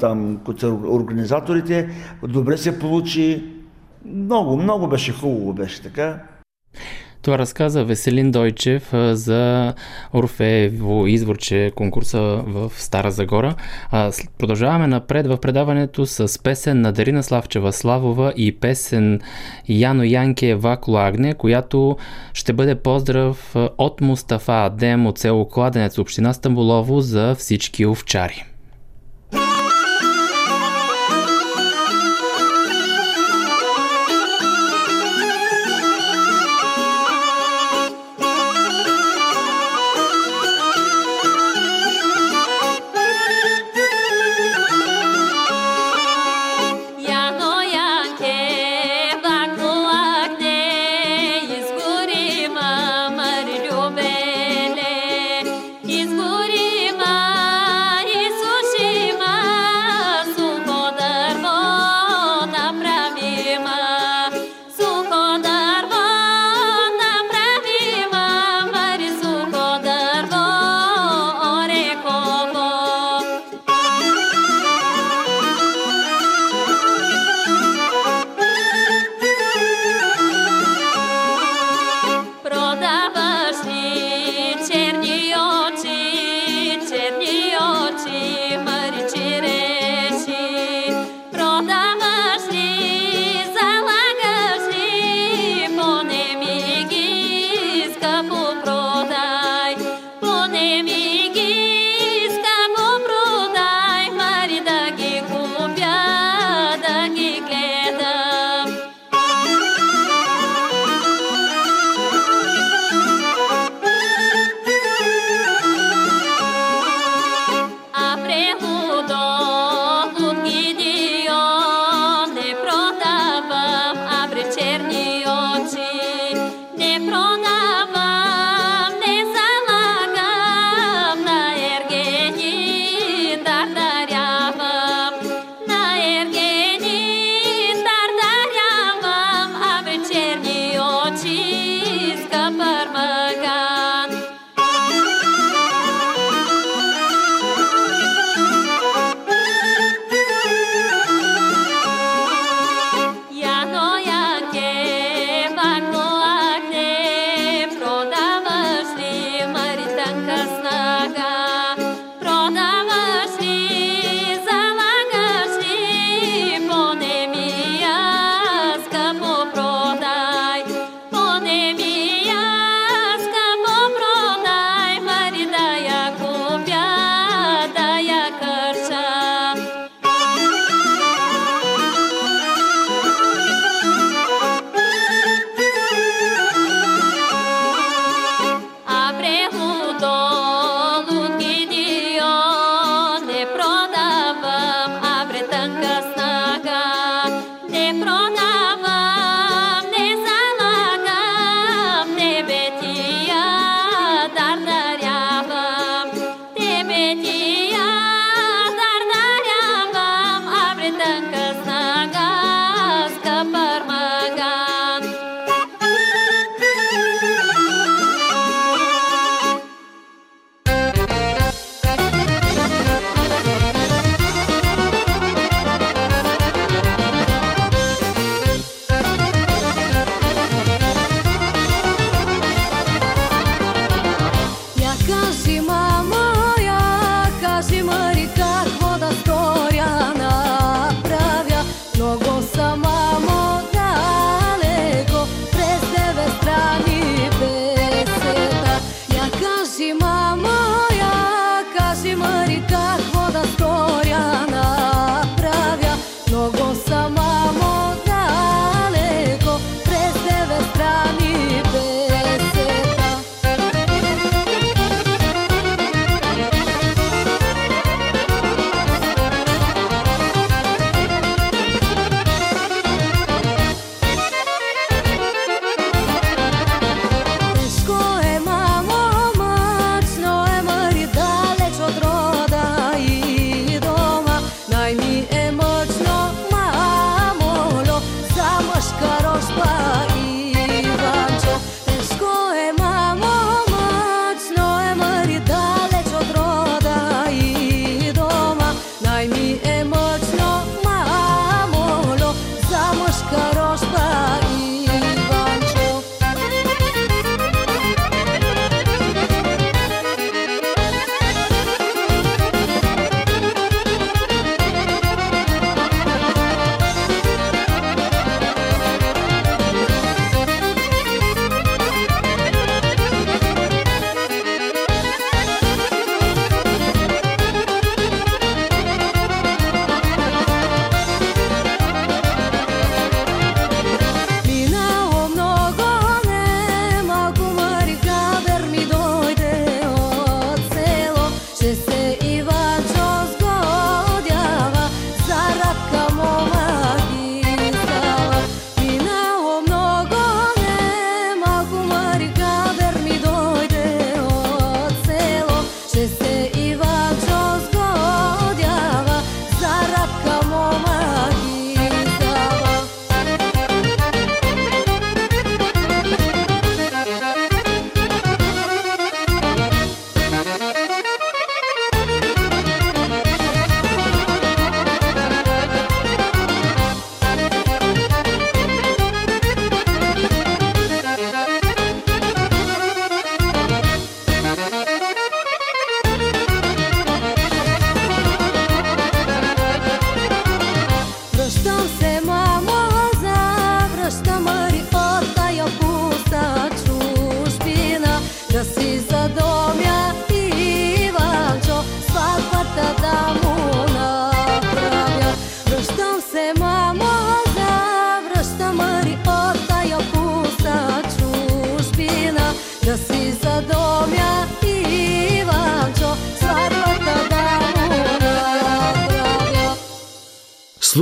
[0.00, 0.40] там,
[0.86, 1.88] организаторите,
[2.22, 3.56] добре се получи,
[4.04, 6.18] много, много беше хубаво, беше така.
[7.22, 9.74] Това разказа Веселин Дойчев за
[10.14, 13.54] Орфеево изворче конкурса в Стара Загора.
[14.38, 19.20] Продължаваме напред в предаването с песен на Дарина Славчева Славова и песен
[19.68, 21.96] Яно Янке Вакло Агне, която
[22.34, 28.44] ще бъде поздрав от Мустафа Адем от село Кладенец, община Стамбулово за всички овчари.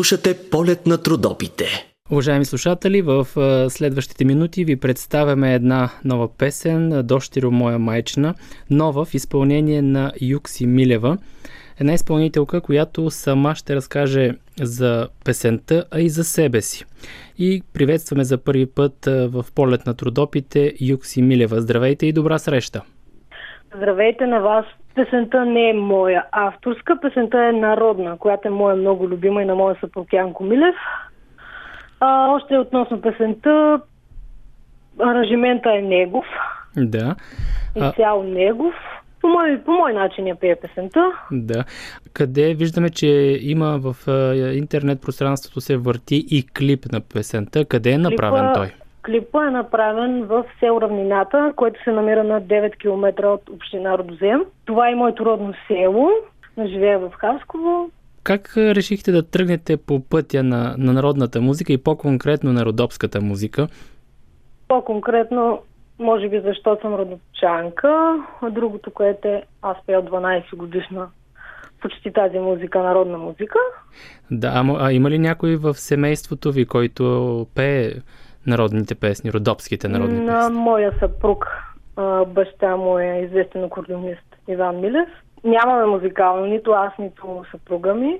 [0.08, 1.64] Слушате полет на трудопите.
[2.10, 3.26] Уважаеми слушатели, в
[3.70, 8.34] следващите минути ви представяме една нова песен «Дощиро моя майчина»,
[8.70, 11.18] нова в изпълнение на Юкси Милева.
[11.80, 16.84] Една изпълнителка, която сама ще разкаже за песента, а и за себе си.
[17.38, 21.60] И приветстваме за първи път в полет на трудопите Юкси Милева.
[21.60, 22.82] Здравейте и добра среща!
[23.76, 24.64] Здравейте на вас.
[24.98, 29.54] Песента не е моя авторска, песента е народна, която е моя много любима и на
[29.54, 30.74] моя съпруг Янко Милев.
[32.00, 33.80] А, още относно песента,
[35.00, 36.24] аранжимента е негов,
[36.76, 37.14] Да.
[37.76, 38.74] Изцяло негов.
[39.20, 41.12] По мой, по мой начин я пее песента.
[41.32, 41.64] да.
[42.12, 43.06] Къде виждаме, че
[43.40, 43.96] има в
[44.54, 47.64] интернет пространството се върти и клип на песента.
[47.64, 48.72] Къде е направен Клипа- той?
[49.08, 54.44] Клипа е направен в село Равнината, което се намира на 9 км от община Родозем.
[54.64, 56.10] Това е моето родно село.
[56.66, 57.90] Живея в Хасково.
[58.22, 63.68] Как решихте да тръгнете по пътя на, на народната музика и по-конкретно на родопската музика?
[64.68, 65.62] По-конкретно,
[65.98, 71.08] може би защото съм родопчанка, а другото, което е, аз пея от 12 годишна
[71.80, 73.58] почти тази музика, народна музика.
[74.30, 77.92] Да, а има ли някой в семейството ви, който пее
[78.48, 80.54] народните песни, родопските народни на песни?
[80.54, 81.46] моя съпруг,
[82.26, 85.08] баща му е известен акордеонист Иван Милев.
[85.44, 88.16] Нямаме музикално, нито аз, нито съпруга ми.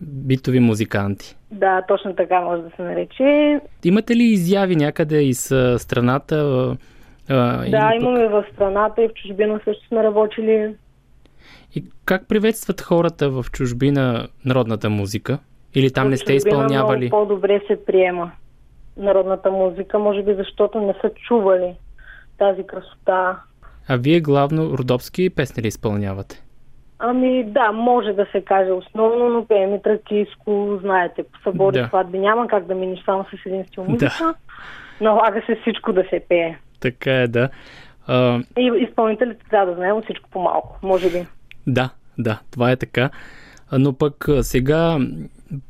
[0.00, 1.36] Битови музиканти.
[1.50, 3.60] Да, точно така може да се нарече.
[3.84, 6.36] Имате ли изяви някъде из страната?
[7.28, 10.74] а, Да, имаме в страната и в чужбина също сме работили.
[11.74, 15.38] И как приветстват хората в чужбина народната музика?
[15.74, 16.98] Или там В не сте изпълнявали?
[16.98, 18.32] Много по-добре се приема
[18.96, 21.74] народната музика, може би защото не са чували
[22.38, 23.36] тази красота.
[23.88, 26.42] А вие главно родопски песни ли изпълнявате?
[26.98, 31.86] Ами да, може да се каже основно, но пеем и тракийско, знаете, по събори, Да.
[31.88, 34.34] сватби няма как да минеш само с един стил музика.
[35.00, 36.56] Налага се всичко да се пее.
[36.80, 37.48] Така е, да.
[38.06, 41.26] А, И изпълнителите трябва да знаем всичко по-малко, може би.
[41.66, 43.10] да, да, това е така.
[43.72, 44.98] Но пък сега,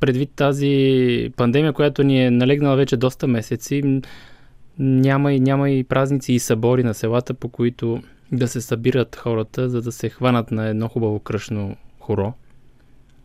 [0.00, 4.00] предвид тази пандемия, която ни е налегнала вече доста месеци,
[4.78, 7.98] няма и, няма и празници и събори на селата, по които
[8.32, 12.32] да се събират хората, за да се хванат на едно хубаво кръшно хоро.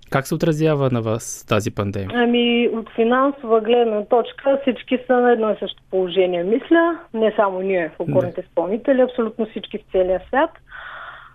[0.09, 2.09] Как се отразява на вас тази пандемия?
[2.13, 6.99] Ами, от финансова гледна точка всички са на едно и също положение, мисля.
[7.13, 10.49] Не само ние, фолклорните изпълнители, абсолютно всички в целия свят.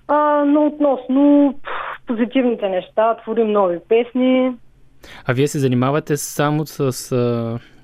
[0.08, 1.54] А, но относно
[2.06, 4.52] позитивните неща, творим нови песни.
[5.26, 7.12] А вие се занимавате само с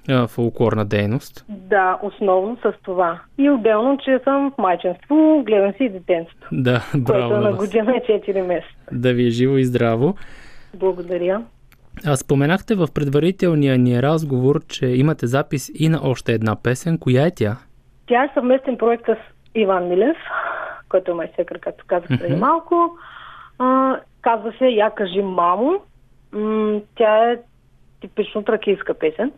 [0.08, 1.44] а, фолклорна дейност?
[1.48, 3.20] Да, основно с това.
[3.38, 7.92] И отделно, че съм в майчинство, гледам си и детенството, Да, браво което на година
[7.96, 8.74] е 4 месеца.
[8.92, 10.14] Да ви е живо и здраво.
[10.74, 11.42] Благодаря.
[12.06, 16.98] А споменахте в предварителния ни разговор, че имате запис и на още една песен.
[16.98, 17.56] Коя е тя?
[18.06, 19.16] Тя е съвместен проект с
[19.54, 20.16] Иван Милев,
[20.88, 22.96] който е май секър, както казах преди малко.
[23.58, 25.80] А, казва се Я кажи мамо.
[26.32, 27.38] М, тя е
[28.00, 29.32] типично тракийска песен.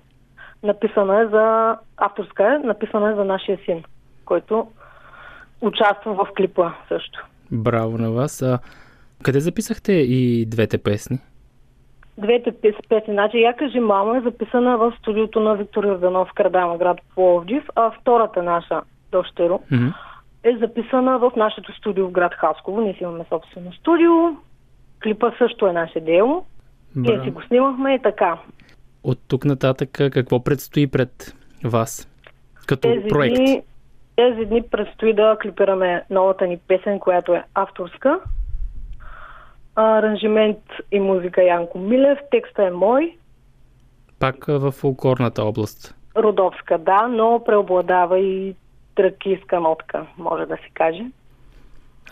[0.62, 1.77] Написана е за...
[1.97, 3.85] Авторска е, написана е за нашия син,
[4.25, 4.66] който
[5.61, 7.27] участва в клипа също.
[7.53, 8.43] Браво на вас.
[8.43, 8.59] А,
[9.23, 11.19] къде записахте и двете песни?
[12.19, 16.35] Двете пес- песни, значи Я кажи мамо е записана в студиото на Виктор Йорданов в
[16.79, 19.89] град Пловдив, а втората наша, Дощеро, Мгм.
[20.45, 22.81] е записана в нашето студио в град Хасково.
[22.81, 24.12] Ние си имаме собствено студио.
[25.03, 26.47] Клипа също е наше дело.
[26.97, 27.25] Ние Браво.
[27.25, 28.39] си го снимахме и така.
[29.03, 31.35] От тук нататък какво предстои пред
[31.65, 32.09] вас
[32.66, 33.37] като Тези проект?
[33.37, 33.62] дни,
[34.16, 38.21] тези дни предстои да клипираме новата ни песен, която е авторска.
[39.77, 40.59] Аранжимент
[40.93, 42.19] и музика Янко Милев.
[42.31, 43.16] Текста е мой.
[44.19, 45.95] Пак в фолклорната област.
[46.16, 48.55] Родовска, да, но преобладава и
[48.95, 51.05] тракийска нотка, може да се каже.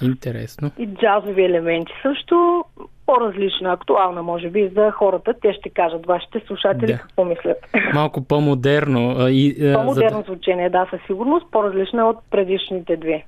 [0.03, 0.71] Интересно.
[0.79, 2.65] И джазови елементи също.
[3.07, 5.35] По-различна, актуална, може би, за хората.
[5.43, 6.99] Те ще кажат, вашите слушатели Да.
[6.99, 7.57] какво мислят.
[7.95, 9.29] Малко по-модерно.
[9.29, 11.47] И, а, за По-модерно звучение, да, със сигурност.
[11.51, 13.25] По-различна от предишните две.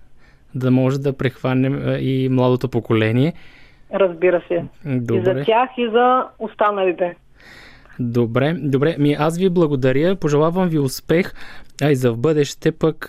[0.55, 3.33] да, може да прехванем и младото поколение.
[3.95, 4.55] Разбира се.
[4.87, 5.45] И за Добре.
[5.45, 7.17] тях, и за останалите.
[7.99, 8.97] Добре, добре.
[8.99, 11.33] Ми аз ви благодаря, пожелавам ви успех,
[11.83, 13.07] а и за в бъдеще пък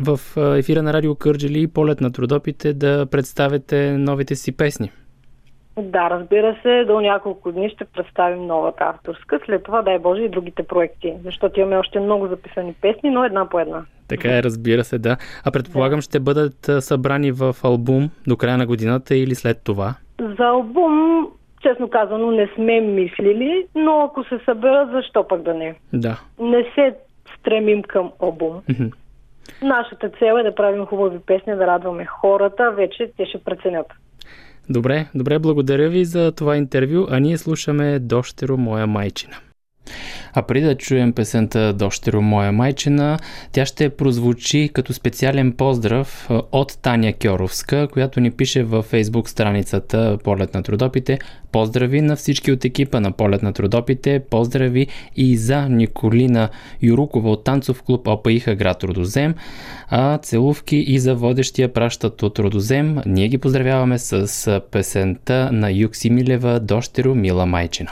[0.00, 4.90] в ефира на Радио Кърджели и полет на трудопите да представите новите си песни.
[5.78, 9.40] Да, разбира се, до няколко дни ще представим нова авторска.
[9.46, 13.48] След това, дай Боже, и другите проекти, защото имаме още много записани песни, но една
[13.48, 13.84] по една.
[14.08, 15.16] Така е, разбира се, да.
[15.44, 19.94] А предполагам, ще бъдат събрани в албум до края на годината или след това?
[20.20, 21.26] За албум,
[21.62, 25.74] честно казано, не сме мислили, но ако се съберат, защо пък да не?
[25.92, 26.20] Да.
[26.40, 26.94] Не се
[27.46, 28.10] стремим към.
[28.68, 28.86] Мгм.
[29.62, 33.86] Нашата цел е да правим хубави песни, да радваме хората, вече те ще преценят.
[34.70, 39.36] Добре, добре, благодаря ви за това интервю, а ние слушаме Дощеро, моя майчина.
[40.38, 43.18] А преди да чуем песента Дощеро, моя майчина,
[43.52, 50.18] тя ще прозвучи като специален поздрав от Таня Кьоровска, която ни пише във фейсбук страницата
[50.24, 51.18] Полет на трудопите.
[51.52, 54.86] Поздрави на всички от екипа на Полет на трудопите, поздрави
[55.16, 56.48] и за Николина
[56.82, 59.34] Юрукова от танцов клуб ОПИХа град Родозем,
[59.88, 62.98] а целувки и за водещия пращат от Родозем.
[63.06, 67.90] Ние ги поздравяваме с песента на Юкси Милева Дощеро, мила майчина.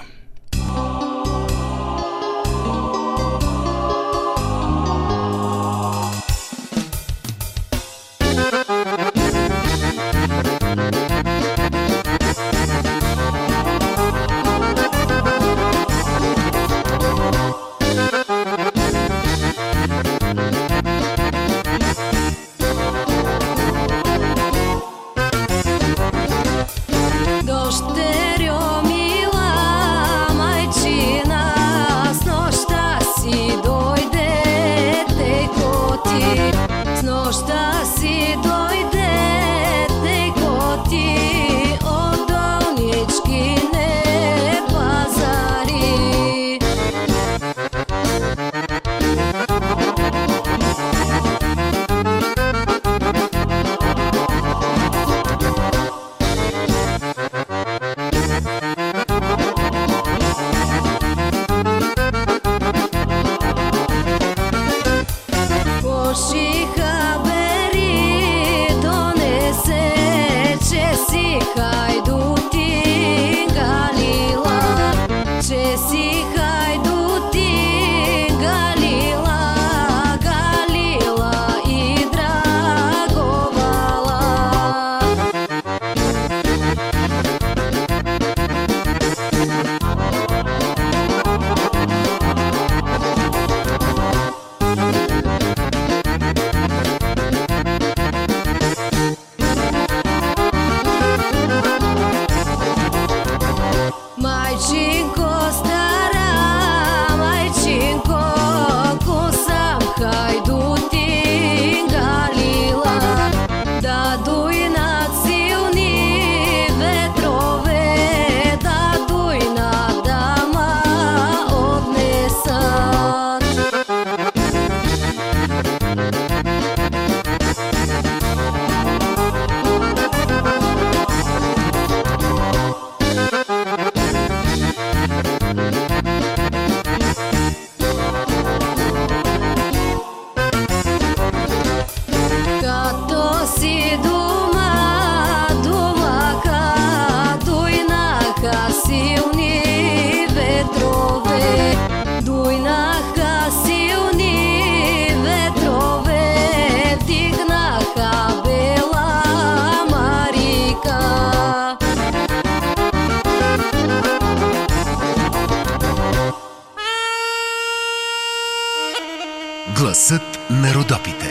[169.95, 171.29] Гласът на Родопите.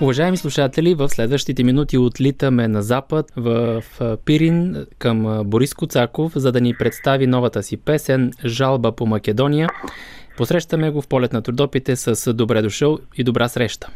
[0.00, 3.82] Уважаеми слушатели, в следващите минути отлитаме на запад в
[4.24, 9.68] Пирин към Борис Коцаков, за да ни представи новата си песен Жалба по Македония.
[10.36, 13.88] Посрещаме го в полет на трудопите с добре дошъл и добра среща.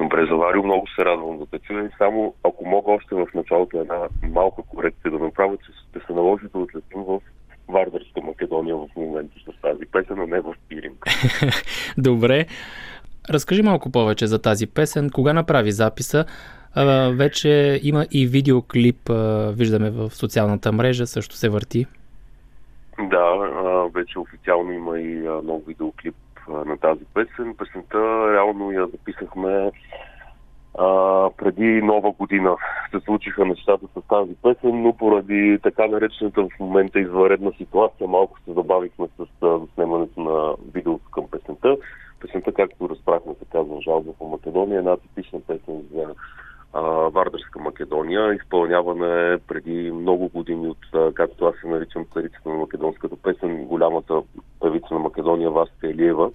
[0.00, 1.84] Добре, Заварио, много се радвам да те чуя.
[1.84, 6.12] И Само ако мога още в началото една малка корекция да направя, че ще се
[6.12, 7.20] наложи да отлетим в
[7.68, 10.92] Вардарска Македония в момента с тази песен, а не в Пирин.
[11.98, 12.46] Добре.
[13.30, 15.10] Разкажи малко повече за тази песен.
[15.10, 16.24] Кога направи записа?
[16.74, 21.86] А, вече има и видеоклип, а, виждаме в социалната мрежа, също се върти.
[22.98, 25.14] Да, а, вече официално има и
[25.44, 26.14] нов видеоклип
[26.48, 27.54] на тази песен.
[27.58, 27.98] Песента
[28.32, 29.70] реално я записахме
[30.78, 32.56] а, преди нова година.
[32.90, 38.38] Се случиха нещата с тази песен, но поради така наречената в момента извънредна ситуация малко
[38.40, 41.76] се забавихме с а, снимането на видеото към песента.
[42.20, 46.14] Песента, както разбрахме, се казва Жалба по Македония, една типична песен за
[46.72, 48.34] а, Вардърска Македония.
[48.34, 54.22] Изпълнявана е преди много години от, както аз се наричам, царицата на македонската песен, голямата
[54.60, 56.30] певица на Македония Васта Елиева,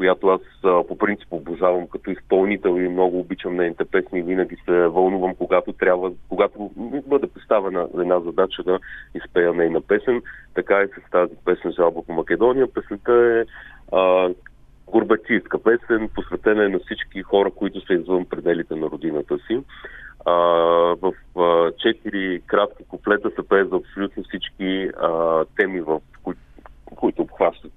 [0.00, 0.40] която аз
[0.88, 6.12] по принцип обожавам като изпълнител и много обичам нейните песни винаги се вълнувам, когато трябва,
[6.28, 6.70] когато
[7.06, 8.78] бъде поставена една задача да
[9.14, 10.22] изпея нейна песен.
[10.54, 12.72] Така и с тази песен Жалба по Македония.
[12.72, 13.44] Песента е
[13.96, 14.30] а,
[14.86, 19.60] горбачийска песен, посветена е на всички хора, които са извън пределите на родината си.
[20.26, 20.32] А,
[21.02, 26.34] в а, четири кратки куплета се пее за абсолютно всички а, теми, в кои,
[26.96, 27.72] които обхващат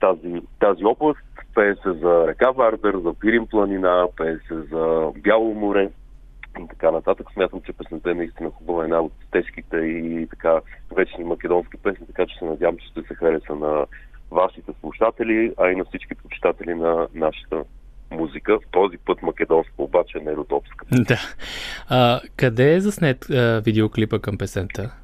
[0.00, 1.20] тази, тази област.
[1.54, 5.90] Пее се за река Вардър, за Пирин планина, пее се за Бяло море
[6.60, 7.26] и така нататък.
[7.32, 10.60] Смятам, че песента е наистина хубава, една от тежките и така
[10.96, 13.86] вечни македонски песни, така че се надявам, че ще се хареса на
[14.30, 17.64] вашите слушатели, а и на всички почитатели на нашата
[18.10, 18.58] музика.
[18.58, 20.86] В този път македонска, обаче не родопска.
[20.90, 21.18] Да.
[21.88, 24.94] А, къде е заснет а, видеоклипа към песента?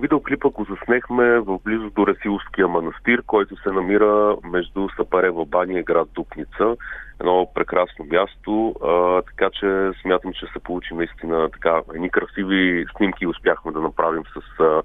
[0.00, 5.82] Видеоклипа го заснехме в близост до Расилския манастир, който се намира между Сапарева баня и
[5.82, 6.76] град Дупница.
[7.20, 13.26] Едно прекрасно място, а, така че смятам, че се получи наистина така едни красиви снимки
[13.26, 14.82] успяхме да направим с а,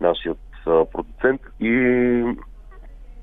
[0.00, 2.24] нашият а, продуцент и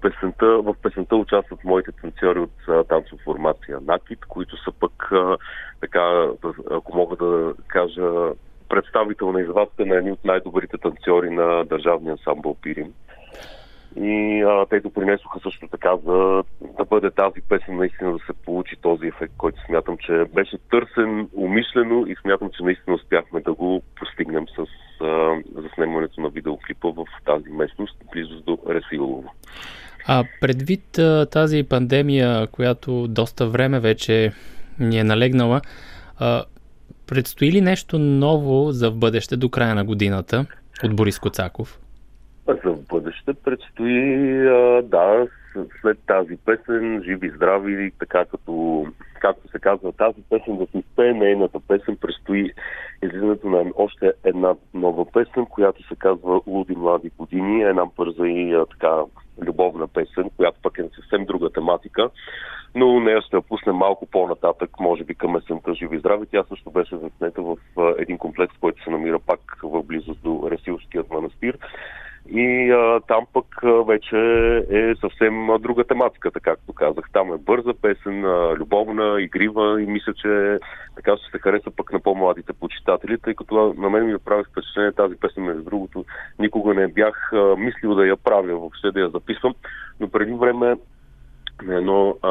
[0.02, 5.38] песента, в песента участват моите танцори от а, формация Накит, които са пък а,
[5.81, 6.27] така,
[6.72, 8.31] ако мога да кажа,
[8.70, 12.94] представител на извадка на едни от най-добрите танцори на държавния ансамбъл Пирин.
[13.96, 16.44] И а, те допринесоха също така за
[16.78, 21.30] да бъде тази песен наистина да се получи този ефект, който смятам, че беше търсен
[21.34, 24.66] умишлено и смятам, че наистина успяхме да го постигнем с
[25.04, 29.34] а, заснемането на видеоклипа в тази местност, близост до Ресилово.
[30.08, 34.32] А предвид а, тази пандемия, която доста време вече
[34.80, 35.62] ни е налегнала,
[36.20, 36.44] а,
[37.07, 40.45] предстои ли нещо ново за в бъдеще до края на годината
[40.84, 41.80] от Борис Коцаков?
[42.48, 44.38] За в бъдеще предстои,
[44.84, 45.27] да,
[45.82, 48.86] след тази песен, живи, здрави, така като,
[49.19, 52.52] както се казва, тази песен да се изпее нейната песен, предстои
[53.03, 58.64] излизането на още една нова песен, която се казва Луди млади години, една бърза и
[58.72, 59.02] така
[59.41, 62.10] любовна песен, която пък е на съвсем друга тематика,
[62.76, 66.26] но нея ще я пуснем малко по-нататък, може би към есента Живи здрави.
[66.26, 67.57] Тя също беше заснета в
[67.98, 71.57] един комплекс, който се намира пак в близост до Ресилският манастир.
[72.30, 74.18] И а, там пък а, вече
[74.69, 77.06] е съвсем а, друга тематика, така както казах.
[77.14, 80.60] Там е бърза песен, а, любовна, игрива и мисля, че
[80.95, 84.91] така ще се хареса пък на по-младите почитатели, тъй като на мен ми направи впечатление
[84.91, 86.06] тази песен, между другото,
[86.39, 89.53] никога не бях а, мислил да я правя, въобще да я записвам,
[89.99, 90.76] но преди време
[91.64, 92.30] на едно, а,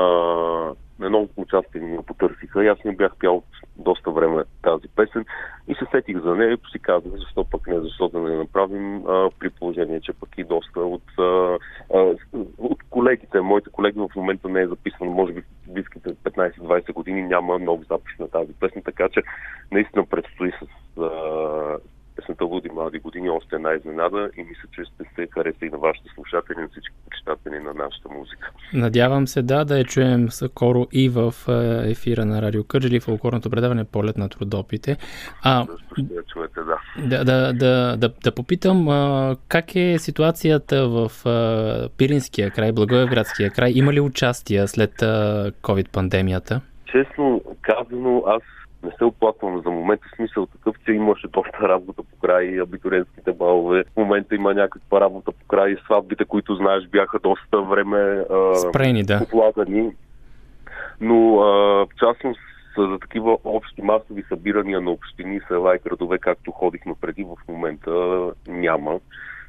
[0.98, 2.64] на едно участие ми потърсиха.
[2.64, 3.42] И аз не бях пял
[3.76, 5.24] доста време тази песен
[5.68, 9.06] и се сетих за нея и си казах, защо пък не, защо да не направим
[9.06, 11.58] а, при положение, че пък и доста от, а,
[11.94, 12.14] а,
[12.58, 17.22] от колегите, моите колеги в момента не е записано, може би в близките 15-20 години
[17.22, 19.22] няма много запис на тази песен, така че
[19.72, 21.78] наистина предстои с а,
[22.24, 25.78] песента Луди млади години още една изненада и мисля, че ще се хареса и на
[25.78, 28.50] вашите слушатели, на всички почитатели на нашата музика.
[28.74, 33.50] Надявам се да, да я чуем скоро и в е, ефира на Радио Кърджали, фолклорното
[33.50, 34.96] предаване Полет на трудопите.
[35.42, 35.66] А,
[35.98, 36.78] я чуете, да.
[37.08, 43.50] да, да, да, да, да попитам, а, как е ситуацията в а, Пиринския край, Благоевградския
[43.50, 43.72] край?
[43.74, 46.60] Има ли участия след а, COVID-пандемията?
[46.86, 48.42] Честно казано, аз
[48.84, 53.84] не се оплаквам за момента, смисъл такъв, че имаше доста работа по край абитуренските балове.
[53.84, 59.04] В момента има някаква работа по край сватбите, които знаеш бяха доста време а, Спрени,
[59.04, 59.20] да.
[59.22, 59.90] отлагани.
[61.00, 61.46] Но а,
[61.86, 62.40] в частност
[62.78, 67.90] за такива общи масови събирания на общини, села и градове, както ходихме преди, в момента
[68.48, 69.00] няма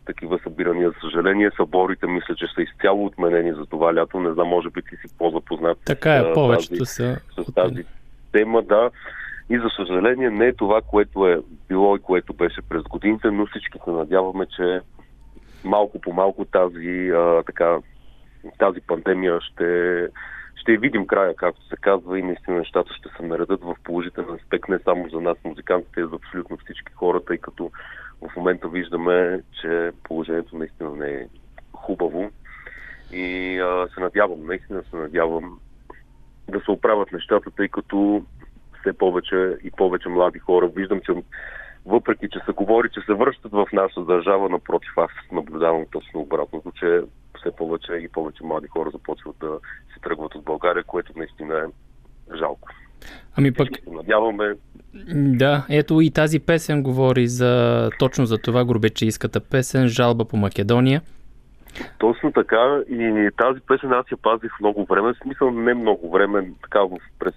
[0.06, 0.90] такива събирания.
[0.90, 4.20] За съжаление, съборите мисля, че са изцяло отменени за това лято.
[4.20, 7.20] Не знам, може би ти си по-запознат Така е, повечето са.
[7.38, 7.86] с тази
[8.32, 8.90] тема, да.
[9.50, 13.46] И за съжаление не е това, което е било и което беше през годините, но
[13.46, 14.82] всички се надяваме, че
[15.64, 17.78] малко по малко тази, а, така,
[18.58, 20.08] тази пандемия ще,
[20.56, 24.70] ще видим края, както се казва, и наистина нещата ще се наредат в положителен аспект
[24.70, 27.72] не само за нас, музикантите, а за абсолютно всички хора, тъй като
[28.22, 31.28] в момента виждаме, че положението наистина не е
[31.74, 32.32] хубаво.
[33.12, 35.60] И а, се надявам, наистина се надявам
[36.50, 38.24] да се оправят нещата, тъй като
[38.86, 40.68] все повече и повече млади хора.
[40.68, 41.12] Виждам, че
[41.86, 46.72] въпреки, че се говори, че се връщат в нашата държава, напротив, аз наблюдавам точно обратното,
[46.80, 47.02] че
[47.40, 49.60] все повече и повече млади хора започват да
[49.94, 52.68] се тръгват от България, което наистина е жалко.
[53.38, 53.68] Ами пък...
[53.88, 54.56] Надяваме
[55.16, 61.02] Да, ето и тази песен говори за точно за това горбечийската песен Жалба по Македония.
[61.98, 62.82] Точно така.
[62.90, 66.80] И тази песен аз я пазих много време, в смисъл не много време, така
[67.20, 67.34] през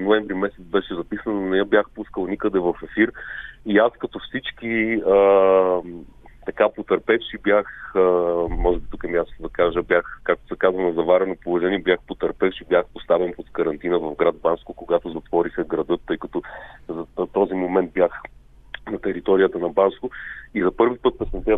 [0.00, 3.12] ноември месец беше записано, но не я бях пускал никъде в ефир.
[3.66, 5.80] И аз като всички а,
[6.46, 8.00] така потърпевши бях, а,
[8.50, 11.98] може би тук е място да кажа, бях, както се казва на заварено положение, бях
[12.06, 16.42] потърпевши, бях поставен под карантина в град Банско, когато затвориха градът, тъй като
[16.88, 18.22] за този момент бях
[18.90, 20.10] на територията на Банско.
[20.54, 21.50] И за първи път песента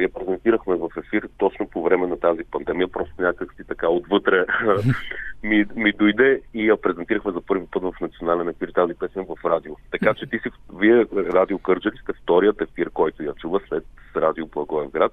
[0.00, 2.88] я, презентирахме в ефир точно по време на тази пандемия.
[2.88, 4.46] Просто някак си така отвътре
[5.42, 9.44] ми, ми дойде и я презентирахме за първи път в национален ефир тази песен в
[9.44, 9.74] радио.
[9.90, 13.84] Така че ти си, вие, Радио Кърджали, сте вторият ефир, който я чува след
[14.16, 15.12] Радио Благоевград.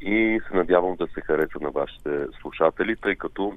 [0.00, 3.52] И се надявам да се хареса на вашите слушатели, тъй като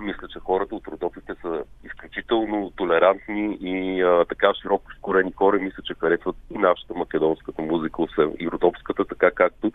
[0.00, 5.58] мисля, че хората от Родопите са изключително толерантни и а, така широко скорени хора.
[5.58, 9.72] Мисля, че харесват и нашата македонската музика, освен и родопската, така както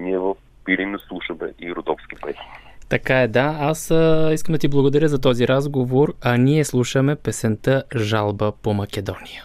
[0.00, 0.34] ние в
[0.64, 2.42] Пирин слушаме и родопски песни.
[2.88, 3.56] Така е, да.
[3.60, 8.74] Аз а, искам да ти благодаря за този разговор, а ние слушаме песента Жалба по
[8.74, 9.44] Македония.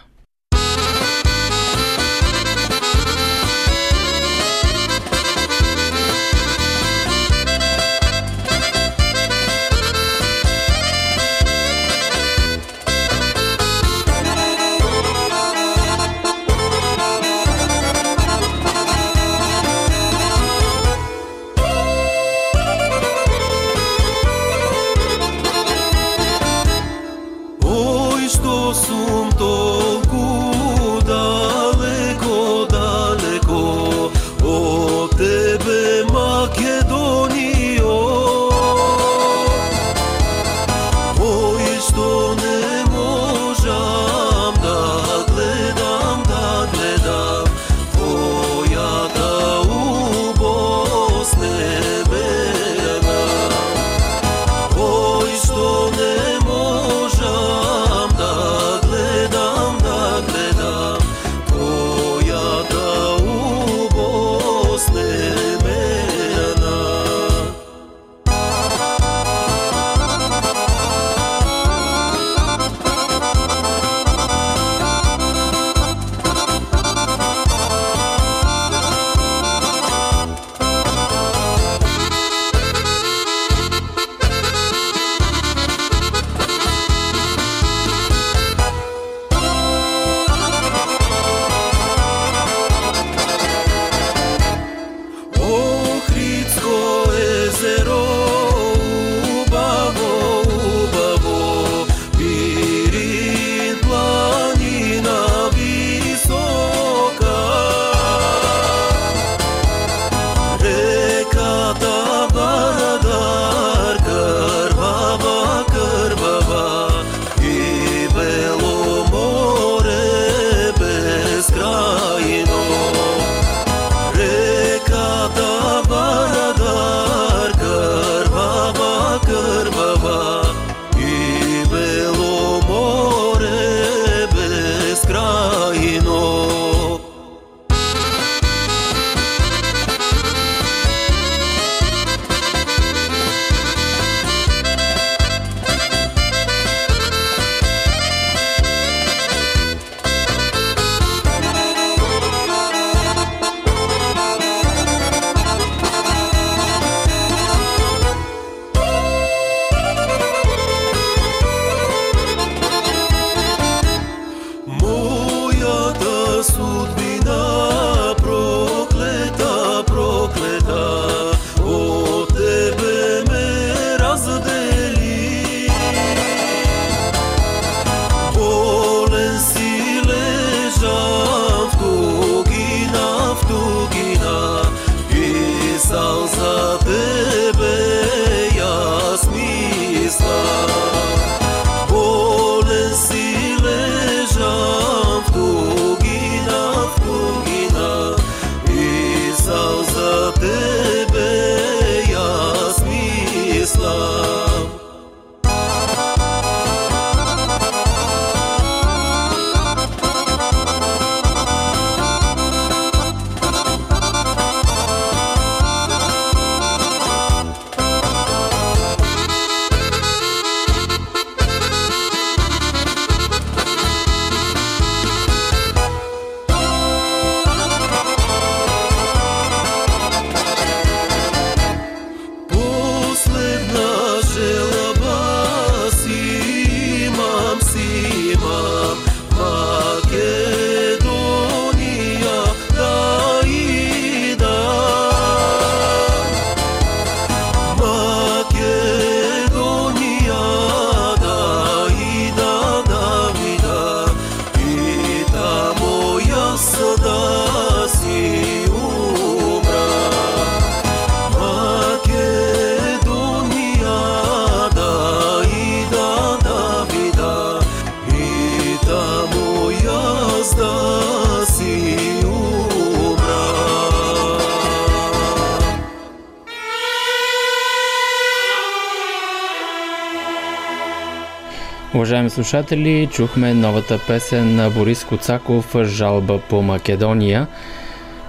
[282.32, 287.46] Слушатели, чухме новата песен на Борис Коцаков «Жалба по Македония».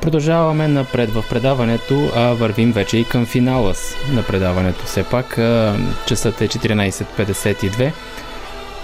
[0.01, 3.73] Продължаваме напред в предаването, а вървим вече и към финала
[4.11, 4.85] на предаването.
[4.85, 5.39] Все пак
[6.07, 7.91] часът е 14.52.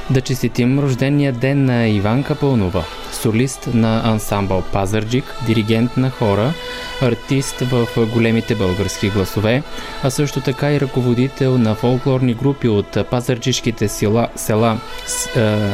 [0.10, 6.54] Да честитим рождения ден на Иванка Пълнова, солист на ансамбъл Пазарджик, диригент на хора,
[7.02, 9.64] артист в големите български гласове,
[10.04, 14.80] а също така и ръководител на фолклорни групи от пазарджишките села, села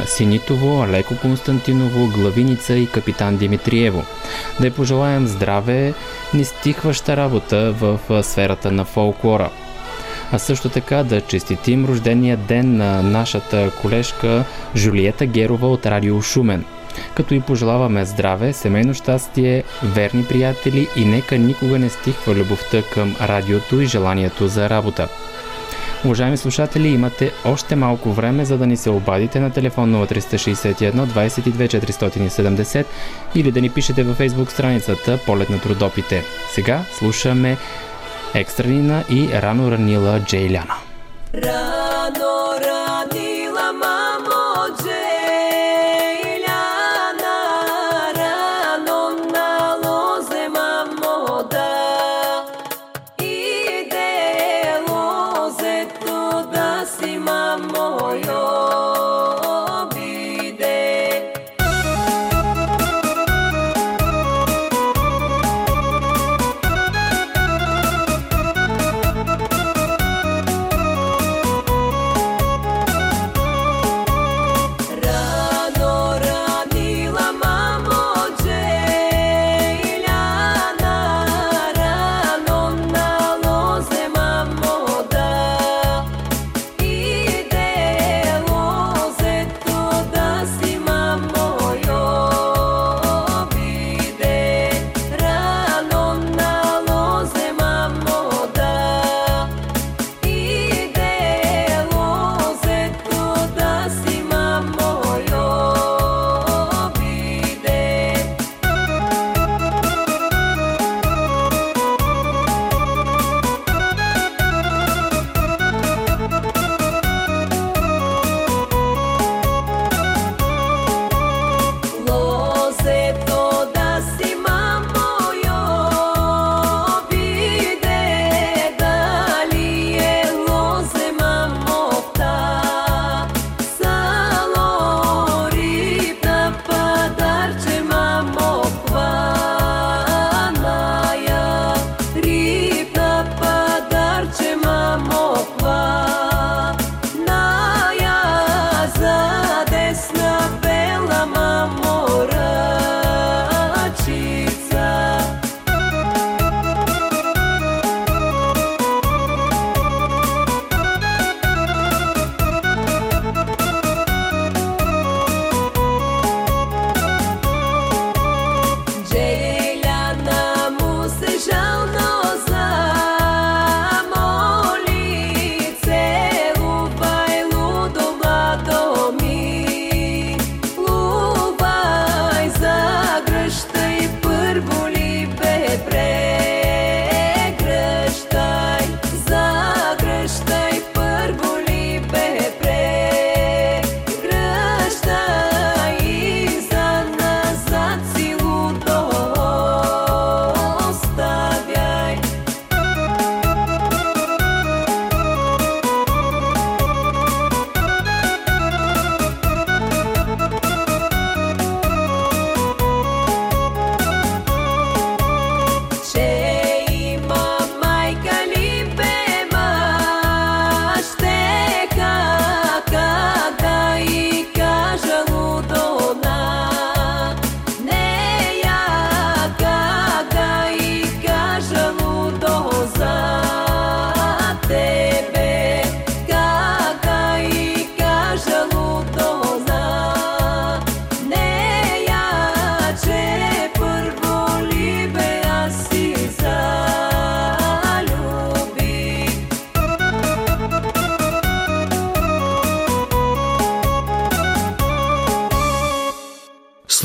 [0.06, 4.04] Синитово, Алеко Константиново, Главиница и Капитан Димитриево.
[4.60, 5.94] Да й пожелаем здраве,
[6.34, 9.50] нестихваща работа в сферата на фолклора
[10.32, 14.44] а също така да честитим рождения ден на нашата колежка
[14.76, 16.64] Жулиета Герова от Радио Шумен.
[17.16, 23.16] Като и пожелаваме здраве, семейно щастие, верни приятели и нека никога не стихва любовта към
[23.20, 25.08] радиото и желанието за работа.
[26.04, 31.80] Уважаеми слушатели, имате още малко време, за да ни се обадите на телефон 0361 22
[31.80, 32.84] 470
[33.34, 36.24] или да ни пишете във фейсбук страницата Полет на трудопите.
[36.50, 37.56] Сега слушаме
[38.34, 40.74] Екстранина и рано ранила Джейляна.
[41.34, 42.75] Рано ранила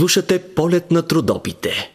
[0.01, 1.91] Слушате полет на трудопите.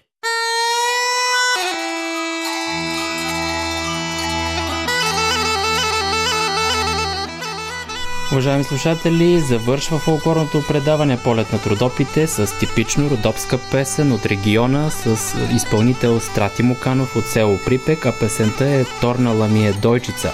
[8.32, 15.34] Уважаеми слушатели, завършва фолклорното предаване Полет на трудопите с типично родопска песен от региона с
[15.54, 20.32] изпълнител Страти Муканов от село Припек, а песента е Торнала ми е дойчица.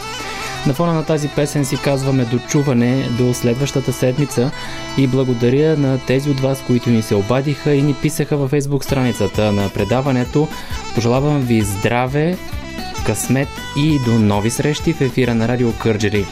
[0.67, 4.51] На фона на тази песен си казваме дочуване до следващата седмица
[4.99, 8.85] и благодаря на тези от вас, които ни се обадиха и ни писаха във фейсбук
[8.85, 10.49] страницата на предаването.
[10.95, 12.37] Пожелавам ви здраве,
[13.07, 16.27] късмет и до нови срещи в ефира на Радио Кърджери.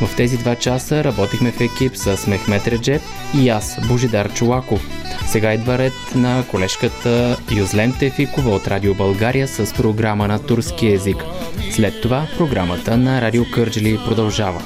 [0.00, 3.02] В тези два часа работихме в екип с Мехмет Реджеп
[3.40, 4.88] и аз, Божидар Чулаков.
[5.26, 11.24] Сега идва ред на колежката Юзлен Тефикова от Радио България с програма на турски език.
[11.70, 14.62] След това програмата на Радио Кърджили продължава.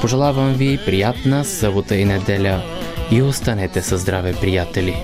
[0.00, 2.62] Пожелавам ви приятна събота и неделя
[3.10, 4.96] и останете със здраве, приятели!